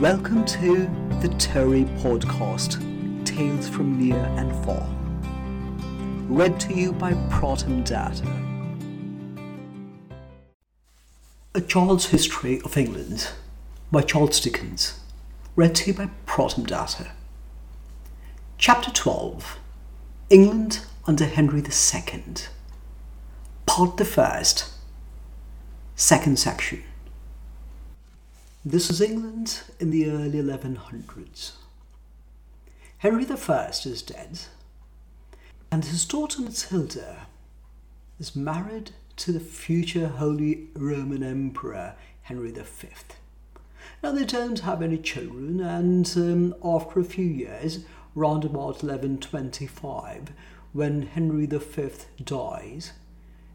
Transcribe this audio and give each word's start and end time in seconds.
Welcome 0.00 0.44
to 0.44 0.90
the 1.22 1.34
Terry 1.38 1.84
Podcast 1.84 2.76
Tales 3.24 3.66
from 3.66 3.98
Near 3.98 4.18
and 4.36 4.52
Far. 4.62 4.86
Read 6.28 6.60
to 6.60 6.74
you 6.74 6.92
by 6.92 7.14
Proton 7.30 7.82
Data. 7.82 8.30
A 11.54 11.62
Child's 11.62 12.08
History 12.08 12.60
of 12.60 12.76
England 12.76 13.30
by 13.90 14.02
Charles 14.02 14.38
Dickens. 14.38 15.00
Read 15.56 15.74
to 15.76 15.86
you 15.86 15.94
by 15.96 16.10
Proton 16.26 16.64
Data. 16.64 17.12
Chapter 18.58 18.90
12 18.90 19.58
England 20.28 20.84
under 21.06 21.24
Henry 21.24 21.62
II. 21.62 22.34
Part 23.64 23.96
the 23.96 24.04
First. 24.04 24.74
Second 25.94 26.38
section. 26.38 26.82
This 28.68 28.90
is 28.90 29.00
England 29.00 29.62
in 29.78 29.90
the 29.90 30.10
early 30.10 30.42
1100s. 30.42 31.52
Henry 32.98 33.24
I 33.24 33.68
is 33.68 34.02
dead, 34.02 34.40
and 35.70 35.84
his 35.84 36.04
daughter 36.04 36.42
Matilda 36.42 37.28
is 38.18 38.34
married 38.34 38.90
to 39.18 39.30
the 39.30 39.38
future 39.38 40.08
Holy 40.08 40.66
Roman 40.74 41.22
Emperor 41.22 41.94
Henry 42.22 42.50
V. 42.50 42.88
Now, 44.02 44.10
they 44.10 44.24
don't 44.24 44.58
have 44.58 44.82
any 44.82 44.98
children, 44.98 45.60
and 45.60 46.12
um, 46.16 46.56
after 46.64 46.98
a 46.98 47.04
few 47.04 47.24
years, 47.24 47.84
round 48.16 48.44
about 48.44 48.82
1125, 48.82 50.32
when 50.72 51.02
Henry 51.02 51.46
V 51.46 51.88
dies, 52.24 52.94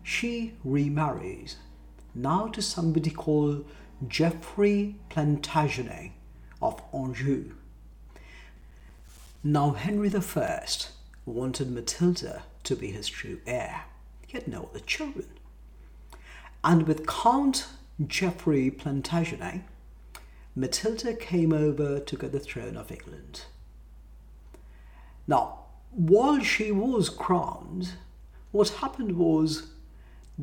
she 0.03 0.53
remarries, 0.64 1.58
now 2.16 2.48
to 2.48 2.62
somebody 2.62 3.09
called 3.09 3.66
Geoffrey 4.08 4.96
Plantagenet 5.10 6.12
of 6.62 6.82
Anjou. 6.94 7.52
Now, 9.44 9.72
Henry 9.72 10.12
I 10.14 10.66
wanted 11.25 11.72
Matilda 11.72 12.44
to 12.64 12.75
be 12.75 12.92
his 12.92 13.08
true 13.08 13.40
heir. 13.45 13.86
He 14.25 14.34
had 14.34 14.48
no 14.48 14.70
other 14.70 14.80
children. 14.80 15.28
And 16.64 16.88
with 16.88 17.08
Count 17.08 17.67
Geoffrey 18.06 18.72
Plantagenet, 18.72 19.62
Matilda 20.56 21.14
came 21.14 21.53
over 21.53 22.00
to 22.00 22.16
get 22.18 22.31
the 22.31 22.40
throne 22.40 22.78
of 22.78 22.92
England. 22.92 23.45
Now, 25.28 25.59
while 25.92 26.40
she 26.40 26.72
was 26.72 27.09
crowned, 27.09 27.94
what 28.52 28.70
happened 28.70 29.18
was 29.18 29.70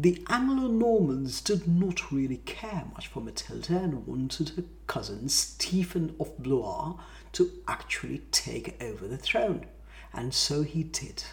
the 0.00 0.24
Anglo 0.28 0.68
Normans 0.68 1.40
did 1.40 1.66
not 1.66 2.12
really 2.12 2.36
care 2.44 2.84
much 2.94 3.08
for 3.08 3.20
Matilda 3.20 3.78
and 3.78 4.06
wanted 4.06 4.50
her 4.50 4.62
cousin 4.86 5.28
Stephen 5.28 6.14
of 6.20 6.38
Blois 6.38 6.94
to 7.32 7.50
actually 7.66 8.18
take 8.30 8.80
over 8.80 9.08
the 9.08 9.16
throne. 9.16 9.66
And 10.12 10.32
so 10.32 10.62
he 10.62 10.84
did. 10.84 11.24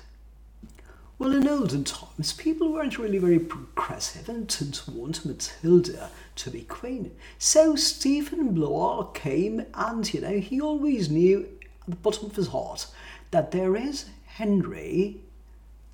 Well, 1.19 1.35
in 1.35 1.47
olden 1.47 1.83
times, 1.83 2.33
people 2.33 2.73
weren't 2.73 2.97
really 2.97 3.19
very 3.19 3.37
progressive 3.37 4.29
and 4.29 4.47
didn't 4.47 4.87
want 4.87 5.23
Matilda 5.23 6.09
to 6.37 6.49
be 6.49 6.61
queen. 6.61 7.11
So 7.37 7.75
Stephen 7.75 8.55
Blois 8.55 9.11
came 9.13 9.63
and, 9.75 10.11
you 10.11 10.21
know, 10.21 10.39
he 10.39 10.59
always 10.59 11.11
knew 11.11 11.47
at 11.83 11.89
the 11.89 11.95
bottom 11.97 12.31
of 12.31 12.35
his 12.35 12.47
heart 12.47 12.87
that 13.29 13.51
there 13.51 13.75
is 13.75 14.05
Henry 14.25 15.21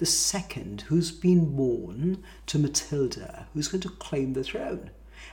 the 0.02 0.06
second 0.08 0.82
who's 0.88 1.12
been 1.12 1.56
born 1.56 2.24
to 2.48 2.58
Matilda, 2.58 3.46
who's 3.54 3.68
going 3.68 3.82
to 3.82 3.90
claim 3.90 4.34
the 4.34 4.44
throne. 4.44 4.90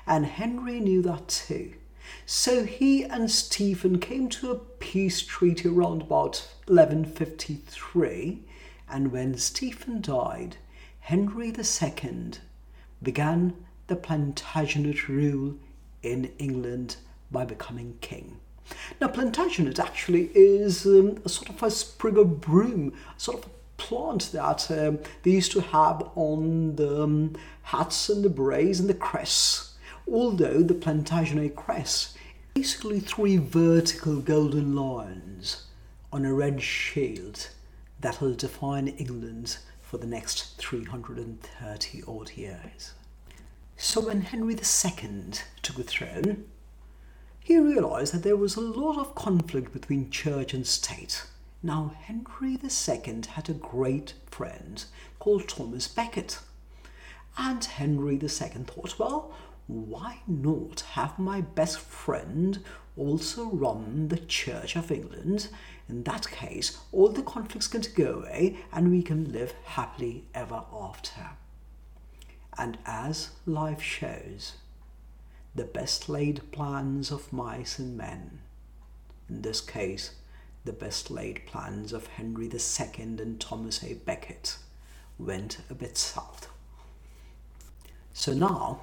And 0.06 0.27
Henry 0.27 0.78
knew 0.78 1.00
that 1.00 1.27
too. 1.27 1.72
So 2.27 2.64
he 2.64 3.02
and 3.02 3.30
Stephen 3.30 3.98
came 3.98 4.28
to 4.28 4.50
a 4.50 4.58
peace 4.58 5.22
treaty 5.22 5.70
around 5.70 6.02
about 6.02 6.47
1153, 6.66 8.42
and 8.91 9.10
when 9.10 9.38
Stephen 9.38 10.03
died, 10.03 10.59
Henry 11.00 11.47
II 11.47 12.32
began 13.03 13.54
the 13.87 13.97
Plantagenet 13.97 15.09
rule 15.09 15.56
in 16.03 16.26
England 16.37 16.97
by 17.31 17.47
becoming 17.47 17.97
king. 18.03 18.38
Now, 19.00 19.09
Plantagenet 19.09 19.78
actually 19.78 20.31
is 20.34 20.84
um, 20.84 21.22
a 21.25 21.31
sort 21.31 21.48
of 21.48 21.62
a 21.62 21.70
sprig 21.70 22.19
of 22.19 22.43
broom, 22.43 22.93
sort 23.16 23.47
of 23.47 23.50
plant 23.78 24.31
that 24.33 24.71
um, 24.71 24.99
they 25.22 25.31
used 25.31 25.53
to 25.53 25.61
have 25.62 26.11
on 26.15 26.77
the 26.77 27.05
um, 27.05 27.34
hats 27.62 28.11
and 28.11 28.22
the 28.22 28.28
berets 28.28 28.78
and 28.78 28.91
the 28.91 28.94
crests. 28.94 29.75
Although 30.06 30.62
the 30.62 30.75
Plantagenet 30.75 31.56
crest, 31.56 32.17
basically 32.55 33.00
three 33.00 33.38
vertical 33.38 34.21
golden 34.21 34.77
lions 34.77 35.67
on 36.12 36.25
a 36.25 36.34
red 36.34 36.62
shield 36.62 37.49
that 38.00 38.21
will 38.21 38.34
define 38.34 38.88
England 38.88 39.59
for 39.81 39.99
the 39.99 40.06
next 40.06 40.56
330 40.59 42.03
odd 42.06 42.31
years. 42.33 42.93
So 43.77 44.00
when 44.00 44.22
Henry 44.22 44.55
II 44.55 45.31
took 45.62 45.77
the 45.77 45.83
throne, 45.83 46.44
he 47.41 47.59
realized 47.59 48.12
that 48.12 48.22
there 48.22 48.37
was 48.37 48.56
a 48.56 48.61
lot 48.61 48.99
of 48.99 49.15
conflict 49.15 49.72
between 49.72 50.11
church 50.11 50.53
and 50.53 50.67
state 50.67 51.25
now, 51.62 51.92
Henry 52.02 52.52
II 52.52 53.22
had 53.30 53.48
a 53.48 53.54
great 53.54 54.14
friend 54.26 54.84
called 55.19 55.48
Thomas 55.48 55.88
Becket. 55.88 56.38
And 57.36 57.64
Henry 57.64 58.14
II 58.14 58.28
thought, 58.28 58.98
well, 58.98 59.34
why 59.66 60.20
not 60.26 60.80
have 60.92 61.19
my 61.19 61.41
best 61.41 61.78
friend 61.78 62.62
also 62.96 63.46
run 63.46 64.08
the 64.08 64.19
Church 64.19 64.76
of 64.76 64.92
England? 64.92 65.48
In 65.88 66.04
that 66.04 66.30
case, 66.30 66.78
all 66.92 67.08
the 67.08 67.22
conflicts 67.22 67.66
can 67.66 67.82
go 67.94 68.20
away 68.20 68.58
and 68.72 68.90
we 68.90 69.02
can 69.02 69.32
live 69.32 69.52
happily 69.64 70.25
ever 70.34 70.62
after. 70.72 71.30
And 72.56 72.78
as 72.86 73.30
life 73.46 73.82
shows, 73.82 74.54
the 75.54 75.64
best 75.64 76.08
laid 76.08 76.52
plans 76.52 77.10
of 77.10 77.32
mice 77.32 77.78
and 77.78 77.96
men, 77.96 78.40
in 79.28 79.42
this 79.42 79.60
case, 79.60 80.12
the 80.69 80.75
best 80.75 81.11
laid 81.11 81.47
plans 81.47 81.95
of 81.95 82.06
Henry 82.09 82.45
II 82.45 83.03
and 83.03 83.41
Thomas 83.41 83.83
A. 83.83 83.95
Becket 83.95 84.59
went 85.19 85.61
a 85.71 85.75
bit 85.75 85.97
south. 85.97 86.51
So 88.12 88.34
now, 88.34 88.83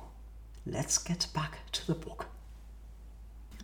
let's 0.66 0.98
get 0.98 1.28
back 1.36 1.60
to 1.74 1.86
the 1.86 1.94
book. 1.94 2.26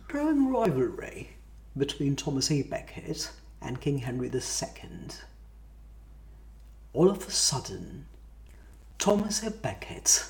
Growing 0.06 0.52
rivalry 0.52 1.30
between 1.76 2.14
Thomas 2.14 2.48
A. 2.52 2.62
Becket 2.62 3.28
and 3.60 3.80
King 3.80 3.98
Henry 3.98 4.30
II. 4.32 5.08
All 6.92 7.10
of 7.10 7.26
a 7.26 7.30
sudden, 7.32 8.06
Thomas 9.00 9.42
A. 9.42 9.50
Becket 9.50 10.28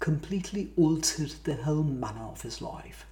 completely 0.00 0.72
altered 0.78 1.34
the 1.44 1.56
whole 1.56 1.82
manner 1.82 2.24
of 2.24 2.40
his 2.40 2.62
life. 2.62 3.04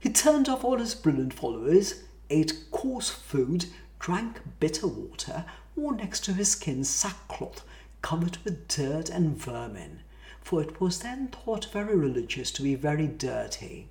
He 0.00 0.10
turned 0.10 0.48
off 0.48 0.64
all 0.64 0.78
his 0.78 0.96
brilliant 0.96 1.34
followers 1.34 2.02
ate 2.32 2.70
coarse 2.70 3.10
food, 3.10 3.66
drank 3.98 4.40
bitter 4.58 4.86
water, 4.86 5.44
wore 5.76 5.94
next 5.94 6.24
to 6.24 6.32
his 6.32 6.52
skin 6.52 6.82
sackcloth 6.82 7.62
covered 8.00 8.38
with 8.38 8.66
dirt 8.68 9.10
and 9.10 9.36
vermin, 9.36 10.00
for 10.40 10.62
it 10.62 10.80
was 10.80 11.00
then 11.00 11.28
thought 11.28 11.72
very 11.72 11.94
religious 11.94 12.50
to 12.50 12.62
be 12.62 12.74
very 12.74 13.06
dirty, 13.06 13.88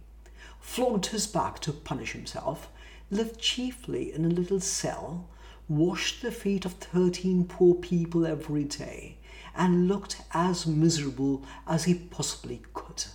flogged 0.60 1.08
his 1.08 1.28
back 1.28 1.60
to 1.60 1.72
punish 1.72 2.14
himself, 2.14 2.70
lived 3.10 3.40
chiefly 3.40 4.12
in 4.12 4.26
a 4.26 4.30
little 4.30 4.60
cell, 4.60 5.30
washed 5.70 6.22
the 6.22 6.32
feet 6.32 6.66
of 6.66 6.74
thirteen 6.74 7.46
poor 7.46 7.76
people 7.76 8.26
every 8.26 8.64
day, 8.64 9.18
and 9.56 9.88
looked 9.88 10.22
as 10.34 10.66
miserable 10.66 11.44
as 11.68 11.84
he 11.86 11.94
possibly 11.94 12.62
could. 12.74 13.06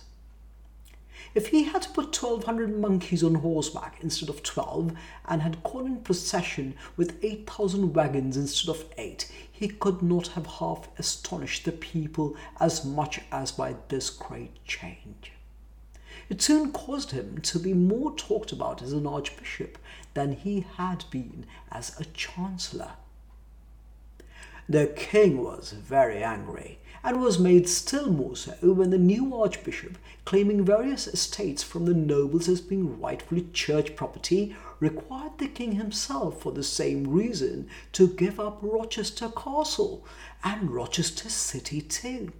If 1.37 1.49
he 1.49 1.65
had 1.65 1.93
put 1.93 2.19
1200 2.19 2.79
monkeys 2.79 3.23
on 3.23 3.35
horseback 3.35 3.99
instead 4.01 4.27
of 4.27 4.41
12 4.41 4.91
and 5.27 5.43
had 5.43 5.61
gone 5.61 5.85
in 5.85 5.97
procession 5.97 6.73
with 6.95 7.23
8,000 7.23 7.93
wagons 7.93 8.35
instead 8.35 8.75
of 8.75 8.83
8, 8.97 9.31
he 9.51 9.67
could 9.67 10.01
not 10.01 10.29
have 10.29 10.47
half 10.47 10.87
astonished 10.97 11.65
the 11.65 11.71
people 11.71 12.35
as 12.59 12.83
much 12.83 13.21
as 13.31 13.51
by 13.51 13.75
this 13.89 14.09
great 14.09 14.65
change. 14.65 15.31
It 16.27 16.41
soon 16.41 16.71
caused 16.71 17.11
him 17.11 17.37
to 17.41 17.59
be 17.59 17.75
more 17.75 18.15
talked 18.15 18.51
about 18.51 18.81
as 18.81 18.91
an 18.91 19.05
archbishop 19.05 19.77
than 20.15 20.31
he 20.31 20.65
had 20.77 21.05
been 21.11 21.45
as 21.71 21.99
a 21.99 22.05
chancellor. 22.05 22.93
The 24.67 24.87
king 24.87 25.43
was 25.43 25.71
very 25.71 26.23
angry 26.23 26.79
and 27.07 27.21
was 27.21 27.39
made 27.39 27.69
still 27.69 28.11
more 28.11 28.35
so 28.35 28.53
when 28.61 28.89
the 28.89 28.97
new 28.97 29.33
archbishop, 29.33 29.97
claiming 30.25 30.65
various 30.65 31.07
estates 31.07 31.63
from 31.63 31.85
the 31.85 31.93
nobles 31.93 32.49
as 32.49 32.59
being 32.59 32.99
rightfully 32.99 33.47
church 33.53 33.95
property, 33.95 34.53
required 34.81 35.31
the 35.37 35.47
king 35.47 35.71
himself, 35.71 36.41
for 36.41 36.51
the 36.51 36.61
same 36.61 37.07
reason, 37.07 37.65
to 37.93 38.09
give 38.09 38.41
up 38.41 38.59
Rochester 38.61 39.29
Castle 39.29 40.05
and 40.43 40.69
Rochester 40.69 41.29
City 41.29 41.79
too. 41.79 42.33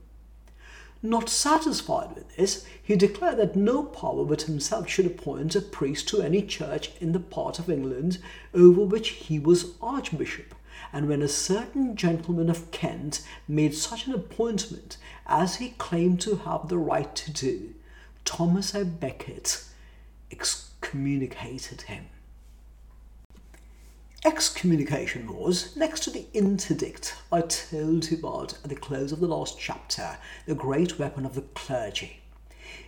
Not 1.02 1.30
satisfied 1.30 2.14
with 2.14 2.36
this, 2.36 2.66
he 2.84 2.98
declared 2.98 3.38
that 3.38 3.56
no 3.56 3.84
power 3.84 4.26
but 4.26 4.42
himself 4.42 4.90
should 4.90 5.06
appoint 5.06 5.56
a 5.56 5.62
priest 5.62 6.10
to 6.10 6.22
any 6.22 6.42
church 6.42 6.92
in 7.00 7.14
the 7.14 7.22
part 7.22 7.58
of 7.58 7.70
England 7.70 8.18
over 8.54 8.82
which 8.82 9.12
he 9.12 9.40
was 9.40 9.76
archbishop, 9.82 10.54
and 10.94 11.08
when 11.08 11.22
a 11.22 11.28
certain 11.28 11.96
gentleman 11.96 12.50
of 12.50 12.72
Kent 12.72 13.22
made 13.48 13.74
such 13.74 14.08
an 14.08 14.14
appointment 14.14 14.98
as 15.26 15.58
he 15.58 15.70
claimed 15.78 16.22
to 16.22 16.36
have 16.38 16.68
the 16.68 16.78
right 16.78 17.14
to 17.16 17.32
do, 17.32 17.74
Thomas 18.26 18.74
a 18.74 18.86
Becket 18.86 19.64
excommunicated 20.32 21.84
him. 21.84 22.06
Excommunication 24.26 25.34
was, 25.34 25.76
next 25.76 26.02
to 26.02 26.10
the 26.10 26.26
interdict 26.34 27.16
I 27.32 27.42
told 27.42 28.10
you 28.10 28.18
about 28.18 28.54
at 28.64 28.70
the 28.70 28.76
close 28.76 29.12
of 29.12 29.20
the 29.20 29.28
last 29.28 29.58
chapter, 29.60 30.18
the 30.46 30.56
great 30.56 31.00
weapon 31.00 31.26
of 31.26 31.36
the 31.36 31.44
clergy. 31.44 32.22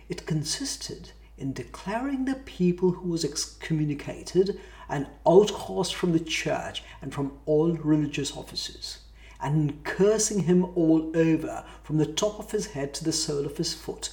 It 0.08 0.26
consisted 0.26 1.12
in 1.38 1.52
declaring 1.54 2.26
the 2.26 2.34
people 2.34 2.90
who 2.90 3.08
was 3.08 3.24
excommunicated 3.24 4.60
an 4.90 5.06
outcast 5.26 5.94
from 5.94 6.12
the 6.12 6.20
church 6.20 6.82
and 7.00 7.14
from 7.14 7.32
all 7.46 7.72
religious 7.72 8.36
offices, 8.36 8.98
and 9.40 9.82
cursing 9.84 10.40
him 10.40 10.64
all 10.76 11.10
over 11.16 11.64
from 11.82 11.98
the 11.98 12.06
top 12.06 12.38
of 12.38 12.50
his 12.50 12.66
head 12.66 12.92
to 12.94 13.04
the 13.04 13.12
sole 13.12 13.46
of 13.46 13.56
his 13.56 13.72
foot, 13.72 14.10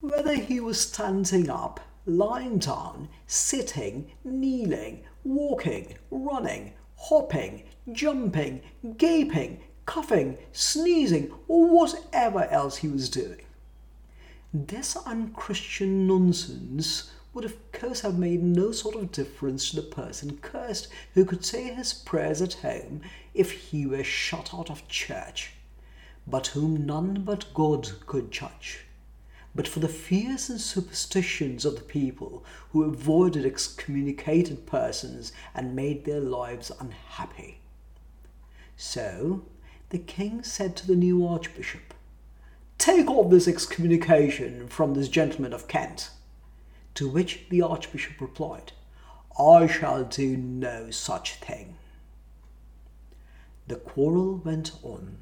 whether 0.00 0.34
he 0.34 0.60
was 0.60 0.80
standing 0.80 1.48
up, 1.48 1.80
lying 2.06 2.58
down, 2.58 3.08
sitting, 3.26 4.10
kneeling, 4.24 5.04
walking, 5.22 5.96
running, 6.10 6.72
hopping, 6.96 7.62
jumping, 7.92 8.60
gaping, 8.96 9.60
coughing, 9.86 10.38
sneezing, 10.52 11.32
or 11.48 11.68
whatever 11.68 12.44
else 12.44 12.76
he 12.76 12.88
was 12.88 13.08
doing. 13.08 13.40
This 14.52 14.96
unchristian 15.04 16.06
nonsense 16.06 17.10
would 17.34 17.44
of 17.44 17.72
course 17.72 18.00
have 18.00 18.18
made 18.18 18.42
no 18.42 18.72
sort 18.72 18.94
of 18.94 19.12
difference 19.12 19.68
to 19.70 19.76
the 19.76 19.82
person 19.82 20.38
cursed 20.38 20.88
who 21.14 21.24
could 21.24 21.44
say 21.44 21.74
his 21.74 21.92
prayers 21.92 22.40
at 22.40 22.54
home 22.54 23.02
if 23.34 23.50
he 23.50 23.84
were 23.84 24.04
shut 24.04 24.54
out 24.54 24.70
of 24.70 24.88
church, 24.88 25.52
but 26.26 26.48
whom 26.48 26.86
none 26.86 27.22
but 27.24 27.52
God 27.52 27.90
could 28.06 28.30
judge 28.30 28.84
but 29.54 29.68
for 29.68 29.80
the 29.80 29.88
fears 29.88 30.50
and 30.50 30.60
superstitions 30.60 31.64
of 31.64 31.76
the 31.76 31.82
people 31.82 32.44
who 32.70 32.82
avoided 32.82 33.46
excommunicated 33.46 34.66
persons 34.66 35.32
and 35.54 35.76
made 35.76 36.04
their 36.04 36.20
lives 36.20 36.72
unhappy. 36.80 37.58
So 38.76 39.44
the 39.90 39.98
king 39.98 40.42
said 40.42 40.74
to 40.76 40.86
the 40.86 40.96
new 40.96 41.26
archbishop, 41.26 41.94
Take 42.78 43.08
off 43.08 43.30
this 43.30 43.46
excommunication 43.46 44.66
from 44.66 44.94
this 44.94 45.08
gentleman 45.08 45.52
of 45.52 45.68
Kent. 45.68 46.10
To 46.94 47.08
which 47.08 47.46
the 47.50 47.62
archbishop 47.62 48.20
replied, 48.20 48.72
I 49.38 49.66
shall 49.66 50.04
do 50.04 50.36
no 50.36 50.90
such 50.90 51.34
thing. 51.34 51.76
The 53.66 53.76
quarrel 53.76 54.36
went 54.36 54.72
on. 54.82 55.18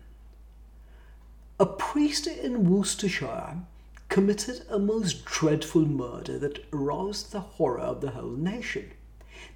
A 1.58 1.66
priest 1.66 2.26
in 2.26 2.68
Worcestershire 2.70 3.62
committed 4.08 4.66
a 4.68 4.78
most 4.78 5.24
dreadful 5.24 5.86
murder 5.86 6.38
that 6.38 6.66
aroused 6.72 7.32
the 7.32 7.40
horror 7.40 7.80
of 7.80 8.02
the 8.02 8.10
whole 8.10 8.32
nation. 8.32 8.90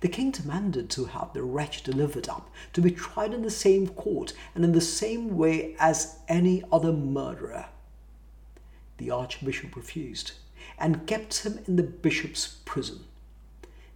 The 0.01 0.09
king 0.09 0.31
demanded 0.31 0.89
to 0.91 1.07
have 1.07 1.35
the 1.35 1.43
wretch 1.43 1.83
delivered 1.83 2.29
up, 2.29 2.51
to 2.73 2.81
be 2.81 2.91
tried 2.91 3.35
in 3.35 3.43
the 3.43 3.51
same 3.51 3.89
court 3.89 4.33
and 4.55 4.65
in 4.65 4.73
the 4.73 4.81
same 4.81 5.37
way 5.37 5.77
as 5.79 6.19
any 6.29 6.63
other 6.73 6.93
murderer. 6.93 7.67
The 8.97 9.11
archbishop 9.11 9.77
refused 9.77 10.33
and 10.79 11.07
kept 11.07 11.45
him 11.45 11.61
in 11.67 11.77
the 11.77 11.83
bishop's 11.83 12.59
prison. 12.65 13.05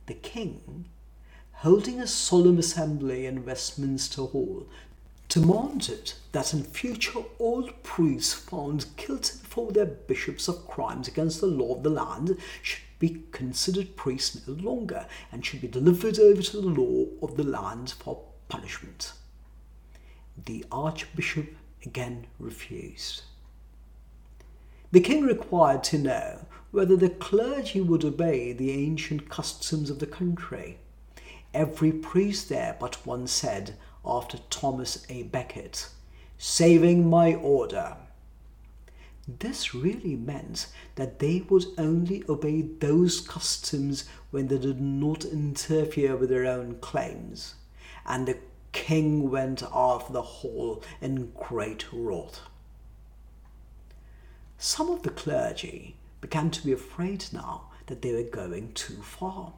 The 0.06 0.14
king, 0.14 0.86
holding 1.52 2.00
a 2.00 2.06
solemn 2.06 2.58
assembly 2.58 3.26
in 3.26 3.44
Westminster 3.44 4.22
Hall, 4.22 4.66
demanded 5.28 6.14
that 6.32 6.52
in 6.52 6.64
future 6.64 7.20
all 7.38 7.70
priests 7.84 8.34
found 8.34 8.86
guilty 8.96 9.38
before 9.40 9.70
their 9.70 9.86
bishops 9.86 10.48
of 10.48 10.66
crimes 10.66 11.06
against 11.06 11.40
the 11.40 11.46
law 11.46 11.76
of 11.76 11.84
the 11.84 11.90
land 11.90 12.36
should 12.62 12.82
be 12.98 13.22
considered 13.30 13.96
priests 13.96 14.46
no 14.46 14.54
longer 14.54 15.06
and 15.30 15.46
should 15.46 15.60
be 15.60 15.68
delivered 15.68 16.18
over 16.18 16.42
to 16.42 16.60
the 16.60 16.66
law 16.66 17.06
of 17.22 17.36
the 17.36 17.44
land 17.44 17.94
for 17.98 18.20
punishment. 18.48 19.12
The 20.44 20.64
archbishop 20.72 21.46
again 21.84 22.26
refused. 22.38 23.22
The 24.92 25.00
king 25.00 25.22
required 25.22 25.84
to 25.84 25.98
know 25.98 26.46
whether 26.70 26.96
the 26.96 27.10
clergy 27.10 27.80
would 27.80 28.04
obey 28.04 28.52
the 28.52 28.70
ancient 28.70 29.28
customs 29.28 29.90
of 29.90 29.98
the 29.98 30.06
country. 30.06 30.78
Every 31.52 31.92
priest 31.92 32.48
there 32.48 32.76
but 32.78 33.04
one 33.06 33.26
said, 33.26 33.76
after 34.04 34.38
Thomas 34.50 35.04
A. 35.08 35.24
Becket, 35.24 35.88
saving 36.38 37.08
my 37.08 37.34
order. 37.34 37.96
This 39.26 39.74
really 39.74 40.16
meant 40.16 40.68
that 40.94 41.18
they 41.18 41.44
would 41.48 41.66
only 41.76 42.24
obey 42.28 42.62
those 42.62 43.20
customs 43.20 44.08
when 44.30 44.48
they 44.48 44.58
did 44.58 44.80
not 44.80 45.24
interfere 45.24 46.16
with 46.16 46.30
their 46.30 46.46
own 46.46 46.76
claims, 46.80 47.54
and 48.06 48.26
the 48.26 48.38
king 48.72 49.30
went 49.30 49.62
out 49.62 50.04
of 50.06 50.12
the 50.12 50.22
hall 50.22 50.82
in 51.00 51.32
great 51.32 51.86
wrath. 51.92 52.40
Some 54.56 54.90
of 54.90 55.02
the 55.02 55.10
clergy 55.10 55.96
began 56.20 56.50
to 56.50 56.64
be 56.64 56.72
afraid 56.72 57.26
now 57.32 57.70
that 57.86 58.02
they 58.02 58.12
were 58.12 58.22
going 58.22 58.72
too 58.72 59.02
far. 59.02 59.52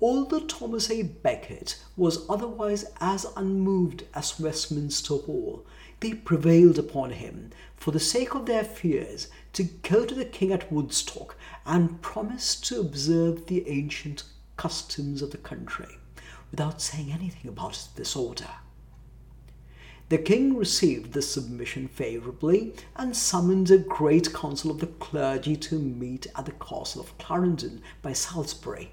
Although 0.00 0.46
Thomas 0.46 0.90
A. 0.90 1.02
Becket 1.02 1.82
was 1.96 2.24
otherwise 2.30 2.84
as 3.00 3.26
unmoved 3.36 4.04
as 4.14 4.38
Westminster 4.38 5.14
Hall, 5.16 5.66
they 6.00 6.14
prevailed 6.14 6.78
upon 6.78 7.10
him, 7.10 7.50
for 7.76 7.90
the 7.90 7.98
sake 7.98 8.34
of 8.34 8.46
their 8.46 8.62
fears, 8.62 9.26
to 9.54 9.64
go 9.64 10.04
to 10.04 10.14
the 10.14 10.24
king 10.24 10.52
at 10.52 10.70
Woodstock 10.70 11.36
and 11.66 12.00
promise 12.00 12.54
to 12.60 12.80
observe 12.80 13.46
the 13.46 13.68
ancient 13.68 14.22
customs 14.56 15.20
of 15.20 15.32
the 15.32 15.38
country, 15.38 15.98
without 16.52 16.80
saying 16.80 17.10
anything 17.10 17.48
about 17.48 17.74
his 17.74 17.88
disorder. 17.88 18.50
The 20.08 20.18
king 20.18 20.56
received 20.56 21.12
this 21.12 21.30
submission 21.30 21.86
favourably 21.86 22.72
and 22.96 23.14
summoned 23.14 23.70
a 23.70 23.76
great 23.76 24.32
council 24.32 24.70
of 24.70 24.78
the 24.78 24.86
clergy 24.86 25.54
to 25.56 25.78
meet 25.78 26.26
at 26.34 26.46
the 26.46 26.52
castle 26.52 27.02
of 27.02 27.16
Clarendon 27.18 27.82
by 28.00 28.14
Salisbury. 28.14 28.92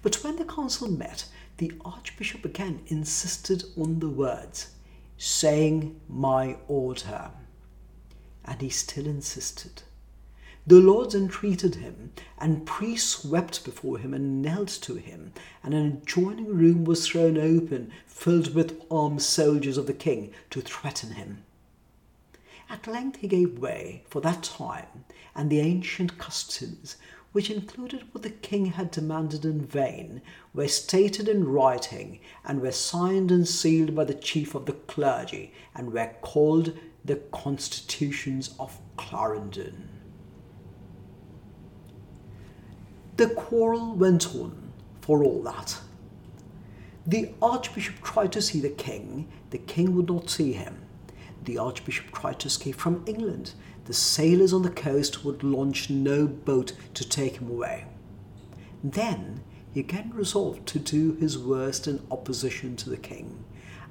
But 0.00 0.24
when 0.24 0.36
the 0.36 0.46
council 0.46 0.90
met, 0.90 1.26
the 1.58 1.72
archbishop 1.84 2.46
again 2.46 2.80
insisted 2.86 3.64
on 3.76 3.98
the 3.98 4.08
words, 4.08 4.70
saying 5.18 6.00
my 6.08 6.56
order. 6.66 7.30
And 8.46 8.62
he 8.62 8.70
still 8.70 9.06
insisted. 9.06 9.82
The 10.68 10.82
lords 10.82 11.14
entreated 11.14 11.76
him, 11.76 12.12
and 12.36 12.66
priests 12.66 13.24
wept 13.24 13.64
before 13.64 13.96
him 13.96 14.12
and 14.12 14.42
knelt 14.42 14.68
to 14.82 14.96
him, 14.96 15.32
and 15.62 15.72
an 15.72 15.86
adjoining 15.86 16.54
room 16.54 16.84
was 16.84 17.06
thrown 17.06 17.38
open, 17.38 17.90
filled 18.06 18.54
with 18.54 18.78
armed 18.90 19.22
soldiers 19.22 19.78
of 19.78 19.86
the 19.86 19.94
king, 19.94 20.30
to 20.50 20.60
threaten 20.60 21.12
him. 21.12 21.42
At 22.68 22.86
length 22.86 23.20
he 23.20 23.28
gave 23.28 23.58
way 23.58 24.04
for 24.10 24.20
that 24.20 24.42
time, 24.42 25.06
and 25.34 25.48
the 25.48 25.60
ancient 25.60 26.18
customs 26.18 26.96
which 27.32 27.50
included 27.50 28.02
what 28.12 28.22
the 28.22 28.28
king 28.28 28.66
had 28.66 28.90
demanded 28.90 29.46
in 29.46 29.64
vain, 29.64 30.20
were 30.52 30.68
stated 30.68 31.30
in 31.30 31.48
writing 31.48 32.20
and 32.44 32.60
were 32.60 32.72
signed 32.72 33.30
and 33.30 33.48
sealed 33.48 33.94
by 33.94 34.04
the 34.04 34.12
chief 34.12 34.54
of 34.54 34.66
the 34.66 34.74
clergy 34.74 35.50
and 35.74 35.94
were 35.94 36.14
called 36.20 36.78
the 37.02 37.16
Constitutions 37.16 38.54
of 38.60 38.78
Clarendon. 38.98 39.97
The 43.18 43.30
quarrel 43.30 43.96
went 43.96 44.32
on 44.36 44.70
for 45.00 45.24
all 45.24 45.42
that. 45.42 45.80
The 47.04 47.32
archbishop 47.42 48.00
tried 48.00 48.30
to 48.30 48.40
see 48.40 48.60
the 48.60 48.68
king, 48.68 49.26
the 49.50 49.58
king 49.58 49.96
would 49.96 50.06
not 50.06 50.30
see 50.30 50.52
him. 50.52 50.82
The 51.42 51.58
archbishop 51.58 52.12
tried 52.12 52.38
to 52.38 52.46
escape 52.46 52.76
from 52.76 53.02
England, 53.06 53.54
the 53.86 53.92
sailors 53.92 54.52
on 54.52 54.62
the 54.62 54.70
coast 54.70 55.24
would 55.24 55.42
launch 55.42 55.90
no 55.90 56.28
boat 56.28 56.74
to 56.94 57.08
take 57.08 57.38
him 57.38 57.50
away. 57.50 57.86
Then 58.84 59.40
he 59.74 59.80
again 59.80 60.12
resolved 60.14 60.68
to 60.68 60.78
do 60.78 61.14
his 61.14 61.36
worst 61.36 61.88
in 61.88 62.06
opposition 62.12 62.76
to 62.76 62.88
the 62.88 62.96
king, 62.96 63.44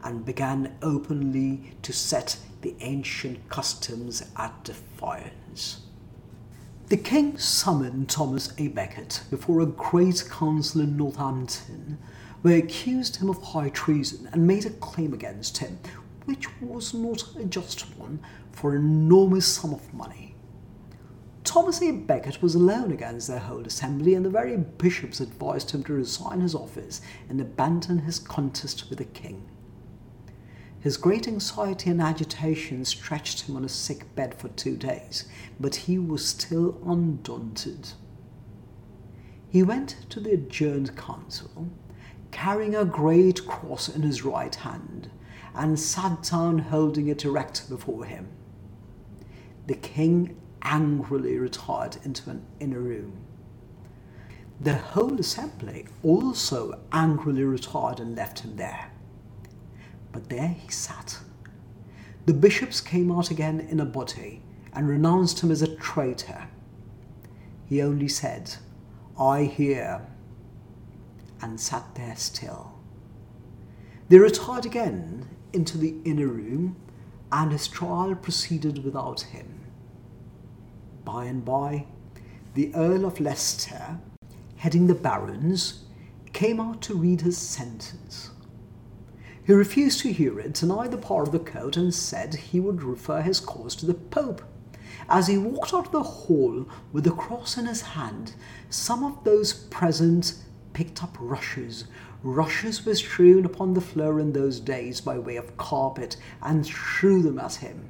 and 0.05 0.25
began 0.25 0.77
openly 0.81 1.74
to 1.81 1.91
set 1.91 2.38
the 2.62 2.75
ancient 2.79 3.50
customs 3.50 4.24
at 4.38 4.63
defiance. 4.63 5.81
The 6.89 6.96
king 6.98 7.38
summoned 7.38 8.08
Thomas 8.08 8.53
A. 8.58 8.70
Becket 8.70 9.24
before 9.29 9.60
a 9.60 9.65
great 9.65 10.24
council 10.29 10.79
in 10.79 10.96
Northampton, 10.96 11.98
where 12.41 12.58
accused 12.58 13.17
him 13.17 13.29
of 13.29 13.41
high 13.44 13.67
treason 13.70 14.29
and 14.32 14.48
made 14.48 14.65
a 14.65 14.70
claim 14.70 15.13
against 15.13 15.58
him 15.58 15.79
which 16.24 16.48
was 16.62 16.94
not 16.94 17.36
a 17.38 17.44
just 17.46 17.98
one, 17.98 18.20
for 18.51 18.75
an 18.75 18.84
enormous 18.84 19.46
sum 19.46 19.74
of 19.74 19.94
money. 19.94 20.36
Thomas 21.44 21.82
A. 21.82 21.91
Becket 21.91 22.41
was 22.41 22.56
alone 22.56 22.91
against 22.91 23.27
their 23.27 23.39
whole 23.39 23.65
assembly, 23.65 24.13
and 24.13 24.25
the 24.25 24.29
very 24.29 24.56
bishops 24.56 25.20
advised 25.20 25.72
him 25.72 25.84
to 25.84 25.94
resign 25.94 26.41
his 26.41 26.53
office 26.53 27.01
and 27.29 27.39
abandon 27.39 28.00
his 28.00 28.20
contest 28.20 28.89
with 28.89 29.00
the 29.00 29.06
king. 29.06 29.46
His 30.88 30.96
great 30.96 31.27
anxiety 31.27 31.89
and 31.89 32.00
agitation 32.00 32.86
stretched 32.86 33.41
him 33.41 33.58
on 33.58 33.65
a 33.65 33.67
sick 33.67 34.15
bed 34.15 34.34
for 34.34 34.48
two 34.48 34.77
days, 34.77 35.27
but 35.60 35.75
he 35.75 36.00
was 36.00 36.25
still 36.25 36.79
undaunted. 36.86 37.89
He 39.50 39.63
went 39.63 39.98
to 40.08 40.22
the 40.22 40.32
adjourned 40.32 40.96
council, 40.96 41.67
carrying 42.32 42.74
a 42.74 42.86
great 42.86 43.46
cross 43.46 43.89
in 43.89 44.01
his 44.01 44.24
right 44.24 44.56
hand, 44.56 45.10
and 45.53 45.77
sat 45.77 46.24
down 46.24 46.60
holding 46.60 47.10
it 47.10 47.25
erect 47.25 47.67
before 47.67 48.06
him. 48.06 48.29
The 49.65 49.75
king 49.75 50.39
angrily 50.62 51.38
retired 51.38 51.98
into 52.06 52.29
an 52.29 52.46
inner 52.62 52.79
room. 52.79 53.12
The 54.62 54.77
whole 54.77 55.20
assembly 55.20 55.88
also 56.01 56.79
angrily 56.94 57.44
retired 57.44 58.00
and 58.00 58.15
left 58.15 58.39
him 58.39 58.56
there. 58.56 58.94
But 60.11 60.29
there 60.29 60.55
he 60.59 60.69
sat. 60.69 61.19
The 62.25 62.33
bishops 62.33 62.81
came 62.81 63.11
out 63.11 63.31
again 63.31 63.59
in 63.59 63.79
a 63.79 63.85
body 63.85 64.41
and 64.73 64.87
renounced 64.87 65.39
him 65.39 65.51
as 65.51 65.61
a 65.61 65.75
traitor. 65.75 66.47
He 67.65 67.81
only 67.81 68.07
said, 68.07 68.55
I 69.19 69.43
hear, 69.43 70.05
and 71.41 71.59
sat 71.59 71.95
there 71.95 72.15
still. 72.15 72.73
They 74.09 74.19
retired 74.19 74.65
again 74.65 75.27
into 75.53 75.77
the 75.77 75.95
inner 76.05 76.27
room, 76.27 76.75
and 77.31 77.51
his 77.51 77.67
trial 77.67 78.15
proceeded 78.15 78.83
without 78.83 79.21
him. 79.21 79.61
By 81.03 81.25
and 81.25 81.43
by, 81.43 81.85
the 82.53 82.73
Earl 82.75 83.05
of 83.05 83.19
Leicester, 83.19 83.99
heading 84.57 84.87
the 84.87 84.95
barons, 84.95 85.85
came 86.33 86.59
out 86.59 86.81
to 86.83 86.95
read 86.95 87.21
his 87.21 87.37
sentence. 87.37 88.31
He 89.47 89.53
refused 89.53 90.01
to 90.01 90.11
hear 90.11 90.41
it, 90.41 90.55
denied 90.55 90.91
the 90.91 90.97
power 90.97 91.23
of 91.23 91.31
the 91.31 91.39
court, 91.39 91.77
and 91.77 91.93
said 91.93 92.35
he 92.35 92.59
would 92.59 92.83
refer 92.83 93.21
his 93.21 93.39
cause 93.39 93.77
to 93.77 93.85
the 93.85 93.93
Pope. 93.93 94.41
As 95.07 95.27
he 95.27 95.37
walked 95.37 95.73
out 95.73 95.85
of 95.85 95.91
the 95.93 96.03
hall 96.03 96.65
with 96.91 97.05
the 97.05 97.11
cross 97.11 97.57
in 97.57 97.65
his 97.65 97.79
hand, 97.79 98.33
some 98.69 99.05
of 99.05 99.23
those 99.23 99.53
present 99.53 100.35
picked 100.73 101.01
up 101.01 101.15
rushes. 101.17 101.85
Rushes 102.23 102.85
were 102.85 102.95
strewn 102.95 103.45
upon 103.45 103.73
the 103.73 103.79
floor 103.79 104.19
in 104.19 104.33
those 104.33 104.59
days 104.59 104.99
by 104.99 105.17
way 105.17 105.37
of 105.37 105.55
carpet 105.55 106.17
and 106.41 106.65
threw 106.65 107.21
them 107.21 107.39
at 107.39 107.55
him. 107.55 107.89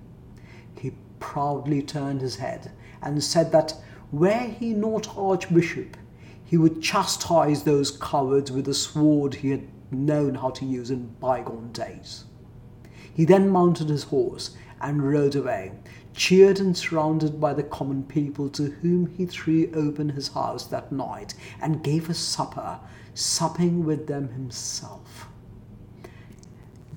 He 0.80 0.92
proudly 1.20 1.82
turned 1.82 2.22
his 2.22 2.36
head 2.36 2.72
and 3.02 3.24
said 3.24 3.52
that 3.54 3.74
were 4.12 4.48
he 4.48 4.76
not 4.76 5.18
archbishop, 5.18 5.98
he 6.46 6.56
would 6.56 6.84
chastise 6.84 7.64
those 7.64 7.90
cowards 7.90 8.52
with 8.52 8.66
the 8.66 8.76
sword 8.76 9.34
he 9.34 9.50
had 9.50 9.68
known 9.92 10.36
how 10.36 10.50
to 10.52 10.66
use 10.66 10.92
in 10.92 11.08
bygone 11.20 11.72
days. 11.72 12.26
He 13.14 13.26
then 13.26 13.50
mounted 13.50 13.90
his 13.90 14.04
horse 14.04 14.56
and 14.82 15.10
rode 15.10 15.36
away, 15.36 15.72
cheered 16.14 16.60
and 16.60 16.76
surrounded 16.76 17.40
by 17.40 17.54
the 17.54 17.64
common 17.64 18.04
people 18.04 18.50
to 18.50 18.66
whom 18.66 19.08
he 19.08 19.26
threw 19.26 19.72
open 19.74 20.10
his 20.10 20.30
house 20.30 20.66
that 20.68 20.92
night 20.92 21.34
and 21.62 21.84
gave 21.84 22.10
a 22.10 22.14
supper, 22.14 22.80
supping 23.14 23.86
with 23.86 24.08
them 24.08 24.30
himself. 24.30 25.28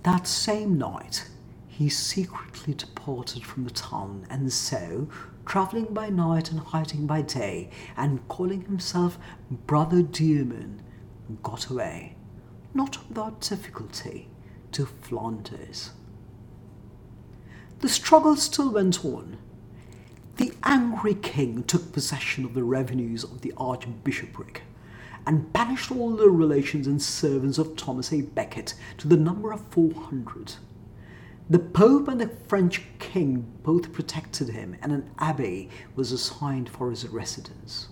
That 0.02 0.26
same 0.26 0.78
night, 0.78 1.28
he 1.68 1.88
secretly 1.88 2.74
departed 2.74 3.44
from 3.44 3.64
the 3.64 3.70
town, 3.70 4.26
and 4.28 4.52
so, 4.52 5.08
travelling 5.46 5.92
by 5.92 6.10
night 6.10 6.50
and 6.50 6.60
hiding 6.60 7.06
by 7.06 7.22
day, 7.22 7.70
and 7.96 8.26
calling 8.28 8.62
himself 8.62 9.18
Brother 9.66 10.02
Derman, 10.02 10.80
got 11.42 11.70
away, 11.70 12.16
not 12.74 12.98
without 13.08 13.40
difficulty, 13.40 14.28
to 14.72 14.86
Flanders. 14.86 15.90
The 17.80 17.88
struggle 17.88 18.36
still 18.36 18.72
went 18.72 19.04
on. 19.04 19.38
The 20.36 20.52
angry 20.62 21.14
king 21.14 21.64
took 21.64 21.92
possession 21.92 22.44
of 22.44 22.54
the 22.54 22.62
revenues 22.62 23.24
of 23.24 23.40
the 23.40 23.52
archbishopric 23.56 24.62
and 25.26 25.52
banished 25.52 25.90
all 25.90 26.10
the 26.10 26.30
relations 26.30 26.86
and 26.86 27.00
servants 27.00 27.58
of 27.58 27.76
Thomas 27.76 28.12
A. 28.12 28.22
Becket 28.22 28.74
to 28.98 29.08
the 29.08 29.16
number 29.16 29.52
of 29.52 29.60
400. 29.68 30.54
The 31.48 31.58
Pope 31.58 32.08
and 32.08 32.20
the 32.20 32.30
French 32.48 32.82
king 32.98 33.44
both 33.62 33.92
protected 33.92 34.50
him, 34.50 34.76
and 34.82 34.92
an 34.92 35.10
abbey 35.18 35.68
was 35.96 36.12
assigned 36.12 36.68
for 36.68 36.90
his 36.90 37.08
residence. 37.08 37.88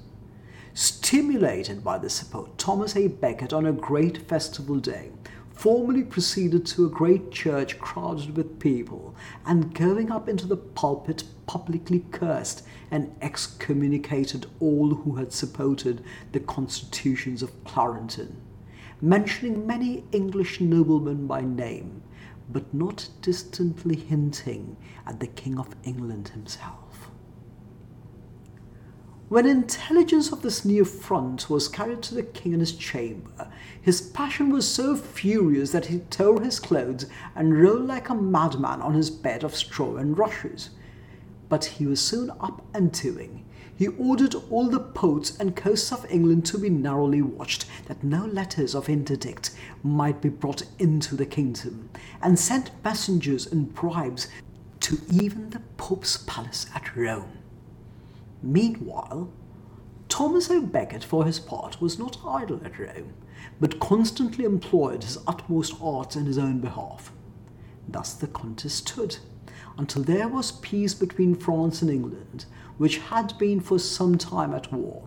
Stimulated 0.81 1.83
by 1.83 1.99
this 1.99 2.15
support, 2.15 2.57
Thomas 2.57 2.95
A. 2.95 3.09
Becket, 3.09 3.53
on 3.53 3.67
a 3.67 3.73
great 3.73 4.29
festival 4.29 4.77
day, 4.77 5.11
formally 5.53 6.05
proceeded 6.05 6.65
to 6.67 6.87
a 6.87 6.89
great 6.89 7.33
church 7.33 7.81
crowded 7.81 8.37
with 8.37 8.61
people, 8.61 9.13
and 9.45 9.75
going 9.75 10.13
up 10.13 10.29
into 10.29 10.47
the 10.47 10.57
pulpit, 10.57 11.25
publicly 11.49 12.05
cursed 12.13 12.65
and 12.93 13.13
excommunicated 13.21 14.47
all 14.61 14.95
who 14.95 15.17
had 15.17 15.33
supported 15.33 16.05
the 16.31 16.39
constitutions 16.39 17.43
of 17.43 17.65
Clarendon, 17.65 18.41
mentioning 19.01 19.67
many 19.67 20.05
English 20.13 20.61
noblemen 20.61 21.27
by 21.27 21.41
name, 21.41 22.05
but 22.53 22.73
not 22.73 23.09
distantly 23.21 23.97
hinting 23.97 24.77
at 25.09 25.19
the 25.19 25.27
King 25.27 25.59
of 25.59 25.75
England 25.83 26.29
himself. 26.29 27.11
When 29.29 29.45
intelligence 29.45 30.33
of 30.33 30.41
this 30.41 30.65
new 30.65 30.87
front 30.87 31.51
was 31.51 31.69
carried 31.69 32.01
to 32.05 32.15
the 32.15 32.23
king 32.23 32.55
in 32.55 32.61
his 32.61 32.73
chamber, 32.73 33.53
his 33.79 34.01
passion 34.01 34.49
was 34.49 34.67
so 34.67 34.97
furious 34.97 35.71
that 35.73 35.87
he 35.87 35.99
tore 35.99 36.41
his 36.41 36.59
clothes 36.59 37.05
and 37.37 37.61
rolled 37.61 37.87
like 37.87 38.09
a 38.09 38.15
madman 38.15 38.81
on 38.81 38.95
his 38.95 39.11
bed 39.11 39.45
of 39.45 39.55
straw 39.55 39.97
and 39.97 40.17
rushes. 40.17 40.71
But 41.51 41.67
he 41.67 41.85
was 41.87 42.01
soon 42.01 42.31
up 42.41 42.65
and 42.73 42.91
doing. 42.91 43.45
He 43.77 43.89
ordered 43.89 44.35
all 44.49 44.71
the 44.71 44.81
ports 44.81 45.37
and 45.39 45.55
coasts 45.55 45.93
of 45.93 46.11
England 46.11 46.47
to 46.47 46.59
be 46.59 46.71
narrowly 46.71 47.21
watched, 47.21 47.67
that 47.85 48.03
no 48.03 48.25
letters 48.25 48.75
of 48.75 48.89
interdict 48.89 49.51
might 49.83 50.23
be 50.23 50.31
brought 50.31 50.63
into 50.79 51.15
the 51.15 51.27
kingdom, 51.27 51.91
and 52.23 52.39
sent 52.39 52.71
messengers 52.83 53.47
and 53.47 53.75
bribes 53.75 54.29
to 54.81 54.99
even 55.13 55.51
the 55.51 55.61
Pope's 55.77 56.17
palace 56.17 56.67
at 56.75 56.97
Rome. 56.97 57.38
Meanwhile, 58.43 59.31
Thomas 60.09 60.49
A. 60.51 60.61
Becket, 60.61 61.05
for 61.05 61.25
his 61.25 61.39
part, 61.39 61.81
was 61.81 61.99
not 61.99 62.19
idle 62.27 62.61
at 62.65 62.79
Rome, 62.79 63.13
but 63.61 63.81
constantly 63.81 64.45
employed 64.45 65.05
his 65.05 65.19
utmost 65.27 65.75
arts 65.83 66.17
in 66.17 66.27
his 66.27 66.39
own 66.39 66.61
behalf. 66.61 67.13
Thus 67.89 68.15
the 68.15 68.27
contest 68.27 68.89
stood, 68.89 69.19
until 69.77 70.03
there 70.03 70.29
was 70.29 70.53
peace 70.53 70.95
between 70.95 71.35
France 71.35 71.83
and 71.83 71.91
England, 71.91 72.47
which 72.79 72.99
had 72.99 73.37
been 73.39 73.61
for 73.61 73.79
some 73.79 74.17
time 74.17 74.55
at 74.55 74.73
war, 74.73 75.05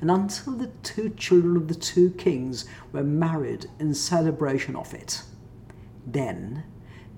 and 0.00 0.10
until 0.10 0.54
the 0.54 0.70
two 0.82 1.10
children 1.10 1.56
of 1.56 1.68
the 1.68 1.74
two 1.74 2.10
kings 2.10 2.66
were 2.92 3.04
married 3.04 3.66
in 3.78 3.94
celebration 3.94 4.76
of 4.76 4.92
it. 4.92 5.22
Then 6.06 6.64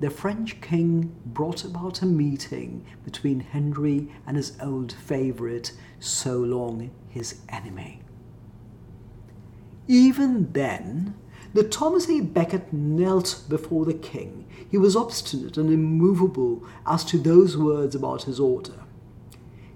the 0.00 0.10
French 0.10 0.60
king 0.60 1.14
brought 1.24 1.64
about 1.64 2.02
a 2.02 2.06
meeting 2.06 2.84
between 3.04 3.40
Henry 3.40 4.08
and 4.26 4.36
his 4.36 4.56
old 4.60 4.92
favourite, 4.92 5.72
so 6.00 6.38
long 6.38 6.90
his 7.08 7.40
enemy. 7.48 8.02
Even 9.86 10.52
then, 10.52 11.14
the 11.52 11.62
Thomas 11.62 12.08
A. 12.08 12.20
Becket 12.20 12.72
knelt 12.72 13.44
before 13.48 13.84
the 13.84 13.94
king. 13.94 14.46
He 14.68 14.76
was 14.76 14.96
obstinate 14.96 15.56
and 15.56 15.70
immovable 15.70 16.66
as 16.86 17.04
to 17.06 17.18
those 17.18 17.56
words 17.56 17.94
about 17.94 18.24
his 18.24 18.40
order. 18.40 18.80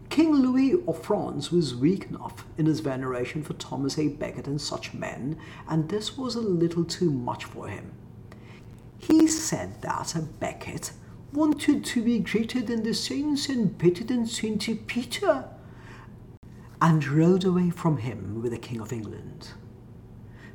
King 0.09 0.33
Louis 0.35 0.83
of 0.89 1.01
France 1.05 1.53
was 1.53 1.77
weak 1.77 2.07
enough 2.07 2.45
in 2.57 2.67
his 2.67 2.81
veneration 2.81 3.45
for 3.45 3.53
Thomas 3.55 3.99
A. 3.99 4.09
Becket 4.09 4.49
and 4.49 4.61
such 4.61 4.95
men, 4.95 5.39
and 5.69 5.89
this 5.89 6.17
was 6.17 6.35
a 6.35 6.41
little 6.41 6.85
too 6.85 7.13
much 7.13 7.45
for 7.45 7.69
him. 7.69 7.93
He 8.99 9.27
said 9.27 9.81
that 9.83 10.15
Becket 10.41 10.93
wanted 11.33 11.85
to 11.85 12.03
be 12.03 12.19
greater 12.19 12.61
than 12.61 12.83
the 12.83 12.95
saints 12.95 13.49
and 13.49 13.77
better 13.79 14.05
than 14.05 14.27
Saint 14.27 14.87
Peter, 14.87 15.49
and 16.81 17.07
rode 17.07 17.45
away 17.45 17.71
from 17.71 17.99
him 17.99 18.43
with 18.43 18.53
the 18.53 18.59
King 18.59 18.81
of 18.81 18.93
England. 18.93 19.53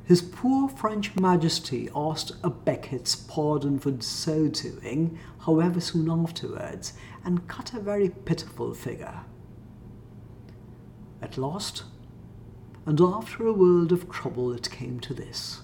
His 0.04 0.20
poor 0.20 0.68
French 0.68 1.16
Majesty 1.16 1.88
asked 1.96 2.32
a 2.42 2.50
Becket's 2.50 3.16
pardon 3.16 3.78
for 3.78 4.00
so 4.00 4.48
doing, 4.48 5.18
however, 5.40 5.80
soon 5.80 6.10
afterwards, 6.10 6.92
and 7.24 7.48
cut 7.48 7.72
a 7.72 7.80
very 7.80 8.10
pitiful 8.10 8.74
figure. 8.74 9.20
At 11.22 11.38
last, 11.38 11.84
and 12.84 13.00
after 13.00 13.46
a 13.46 13.52
world 13.52 13.92
of 13.92 14.10
trouble, 14.10 14.52
it 14.52 14.70
came 14.70 15.00
to 15.00 15.14
this. 15.14 15.62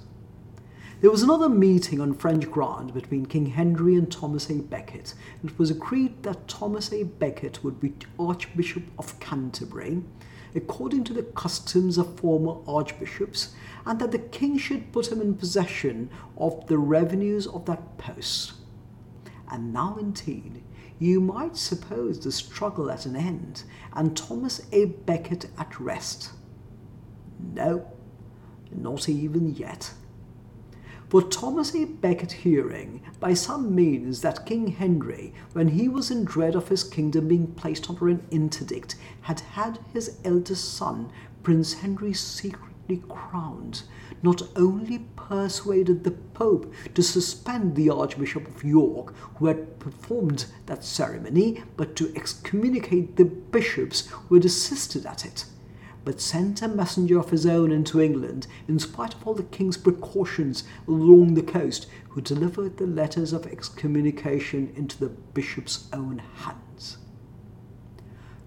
There 1.00 1.10
was 1.10 1.22
another 1.22 1.48
meeting 1.48 1.98
on 1.98 2.12
French 2.12 2.50
ground 2.50 2.92
between 2.92 3.24
King 3.24 3.46
Henry 3.46 3.96
and 3.96 4.12
Thomas 4.12 4.50
A. 4.50 4.56
Becket. 4.56 5.14
And 5.40 5.50
it 5.50 5.58
was 5.58 5.70
agreed 5.70 6.22
that 6.24 6.46
Thomas 6.46 6.92
A. 6.92 7.04
Becket 7.04 7.64
would 7.64 7.80
be 7.80 7.94
Archbishop 8.18 8.82
of 8.98 9.18
Canterbury, 9.18 10.02
according 10.54 11.04
to 11.04 11.14
the 11.14 11.22
customs 11.22 11.96
of 11.96 12.20
former 12.20 12.56
archbishops, 12.68 13.54
and 13.86 13.98
that 13.98 14.12
the 14.12 14.18
king 14.18 14.58
should 14.58 14.92
put 14.92 15.10
him 15.10 15.22
in 15.22 15.36
possession 15.36 16.10
of 16.36 16.66
the 16.66 16.76
revenues 16.76 17.46
of 17.46 17.64
that 17.64 17.96
post. 17.96 18.52
And 19.50 19.72
now, 19.72 19.96
indeed, 19.98 20.62
you 20.98 21.22
might 21.22 21.56
suppose 21.56 22.20
the 22.20 22.30
struggle 22.30 22.90
at 22.90 23.06
an 23.06 23.16
end 23.16 23.62
and 23.94 24.14
Thomas 24.14 24.66
A. 24.70 24.84
Becket 24.84 25.46
at 25.56 25.80
rest. 25.80 26.32
No, 27.54 27.90
not 28.70 29.08
even 29.08 29.54
yet. 29.54 29.94
For 31.10 31.22
Thomas 31.22 31.74
A. 31.74 31.86
Becket 31.86 32.30
hearing, 32.30 33.02
by 33.18 33.34
some 33.34 33.74
means, 33.74 34.20
that 34.20 34.46
King 34.46 34.68
Henry, 34.68 35.34
when 35.54 35.66
he 35.66 35.88
was 35.88 36.08
in 36.08 36.24
dread 36.24 36.54
of 36.54 36.68
his 36.68 36.84
kingdom 36.84 37.26
being 37.26 37.48
placed 37.48 37.90
under 37.90 38.08
an 38.08 38.24
interdict, 38.30 38.94
had 39.22 39.40
had 39.40 39.80
his 39.92 40.18
eldest 40.24 40.72
son, 40.72 41.10
Prince 41.42 41.72
Henry, 41.72 42.12
secretly 42.12 43.02
crowned, 43.08 43.82
not 44.22 44.40
only 44.54 45.00
persuaded 45.16 46.04
the 46.04 46.12
Pope 46.12 46.72
to 46.94 47.02
suspend 47.02 47.74
the 47.74 47.90
Archbishop 47.90 48.46
of 48.46 48.62
York, 48.62 49.12
who 49.38 49.46
had 49.46 49.80
performed 49.80 50.46
that 50.66 50.84
ceremony, 50.84 51.64
but 51.76 51.96
to 51.96 52.14
excommunicate 52.14 53.16
the 53.16 53.24
bishops 53.24 54.06
who 54.06 54.36
had 54.36 54.44
assisted 54.44 55.04
at 55.06 55.24
it, 55.24 55.44
but 56.04 56.20
sent 56.20 56.62
a 56.62 56.68
messenger 56.68 57.18
of 57.18 57.30
his 57.30 57.46
own 57.46 57.70
into 57.70 58.00
England, 58.00 58.46
in 58.66 58.78
spite 58.78 59.14
of 59.14 59.26
all 59.26 59.34
the 59.34 59.42
king's 59.42 59.76
precautions 59.76 60.64
along 60.88 61.34
the 61.34 61.42
coast, 61.42 61.86
who 62.10 62.20
delivered 62.20 62.76
the 62.76 62.86
letters 62.86 63.32
of 63.32 63.46
excommunication 63.46 64.72
into 64.76 64.98
the 64.98 65.08
bishop's 65.08 65.88
own 65.92 66.22
hands. 66.36 66.98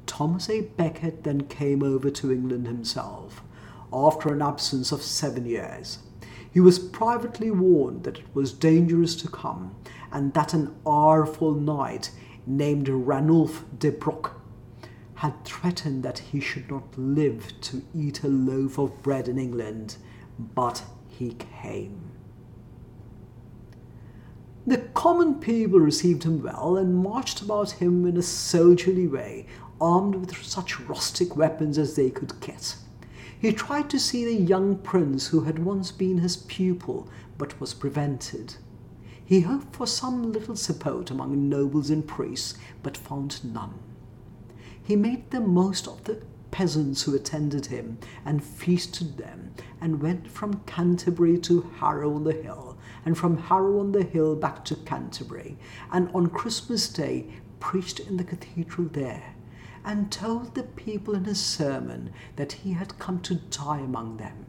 Thomas 0.05 0.50
A. 0.50 0.62
Becket 0.62 1.24
then 1.24 1.41
came 1.48 1.81
over 1.81 2.10
to 2.10 2.31
England 2.31 2.67
himself 2.67 3.41
after 3.91 4.33
an 4.33 4.41
absence 4.41 4.91
of 4.91 5.01
seven 5.01 5.45
years. 5.45 6.00
He 6.51 6.60
was 6.60 6.77
privately 6.77 7.50
warned 7.50 8.03
that 8.03 8.19
it 8.19 8.36
was 8.36 8.53
dangerous 8.53 9.15
to 9.17 9.27
come, 9.27 9.75
and 10.12 10.33
that 10.33 10.53
an 10.53 10.75
ireful 10.86 11.53
knight 11.53 12.12
named 12.45 12.89
Ranulph 12.89 13.63
de 13.79 13.89
Broc 13.89 14.39
had 15.24 15.46
threatened 15.46 16.03
that 16.03 16.20
he 16.20 16.42
should 16.42 16.70
not 16.70 16.84
live 16.98 17.53
to 17.62 17.82
eat 17.96 18.24
a 18.24 18.27
loaf 18.27 18.77
of 18.77 19.01
bread 19.01 19.30
in 19.30 19.39
England, 19.39 19.96
but 20.38 20.84
he 21.08 21.34
came. 21.62 21.98
The 24.68 24.80
common 24.94 25.36
people 25.36 25.80
received 25.80 26.24
him 26.24 26.44
well 26.44 26.75
and 26.75 27.01
marched 27.01 27.42
about 27.42 27.72
him 27.72 28.06
in 28.06 28.18
a 28.18 28.22
soldierly 28.22 29.08
way, 29.08 29.46
armed 29.80 30.15
with 30.15 30.44
such 30.44 30.82
rustic 30.82 31.38
weapons 31.38 31.77
as 31.77 31.96
they 31.96 32.10
could 32.10 32.38
get. 32.42 32.75
He 33.39 33.53
tried 33.53 33.89
to 33.92 34.01
see 34.01 34.25
the 34.25 34.44
young 34.44 34.75
prince 34.75 35.27
who 35.27 35.46
had 35.46 35.58
once 35.58 35.89
been 35.94 36.18
his 36.18 36.36
pupil, 36.36 37.08
but 37.38 37.62
was 37.62 37.74
prevented. 37.74 38.56
He 39.24 39.39
hoped 39.39 39.74
for 39.74 39.88
some 39.88 40.34
little 40.34 40.58
support 40.58 41.12
among 41.12 41.48
nobles 41.48 41.89
and 41.89 42.06
priests, 42.06 42.56
but 42.82 42.98
found 42.98 43.42
none. 43.53 43.80
He 44.84 44.96
made 44.96 45.32
the 45.32 45.40
most 45.40 45.88
of 45.88 46.04
the 46.04 46.22
peasants 46.52 47.02
who 47.04 47.16
attended 47.16 47.68
him 47.68 47.98
and 48.25 48.44
feasted 48.44 49.18
them, 49.18 49.54
and 49.82 50.02
went 50.02 50.30
from 50.30 50.62
Canterbury 50.66 51.38
to 51.40 51.62
Harrow 51.78 52.13
on 52.13 52.25
the 52.25 52.34
Hill, 52.34 52.78
and 53.06 53.18
from 53.18 53.38
Harrow 53.38 53.80
on 53.80 53.92
the 53.92 54.04
Hill 54.04 54.36
back 54.36 54.63
to 54.66 54.75
Canterbury, 54.75 55.58
and 55.92 56.10
on 56.13 56.28
Christmas 56.28 56.88
Day 56.90 57.28
preached 57.60 58.00
in 58.02 58.18
the 58.18 58.24
cathedral 58.24 58.88
there 58.90 59.36
and 59.86 60.12
told 60.12 60.54
the 60.54 60.63
people 60.63 61.16
in 61.16 61.25
his 61.25 61.40
sermon 61.40 62.12
that 62.36 62.52
he 62.52 62.74
had 62.74 63.00
come 63.00 63.20
to 63.22 63.36
die 63.36 63.80
among 63.80 64.18
them, 64.18 64.46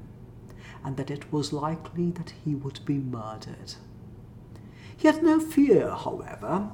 and 0.85 0.97
that 0.97 1.11
it 1.11 1.33
was 1.33 1.53
likely 1.53 2.11
that 2.11 2.35
he 2.45 2.55
would 2.55 2.85
be 2.85 2.99
murdered. 2.99 3.75
He 4.97 5.09
had 5.09 5.23
no 5.23 5.41
fear, 5.41 5.91
however, 5.91 6.71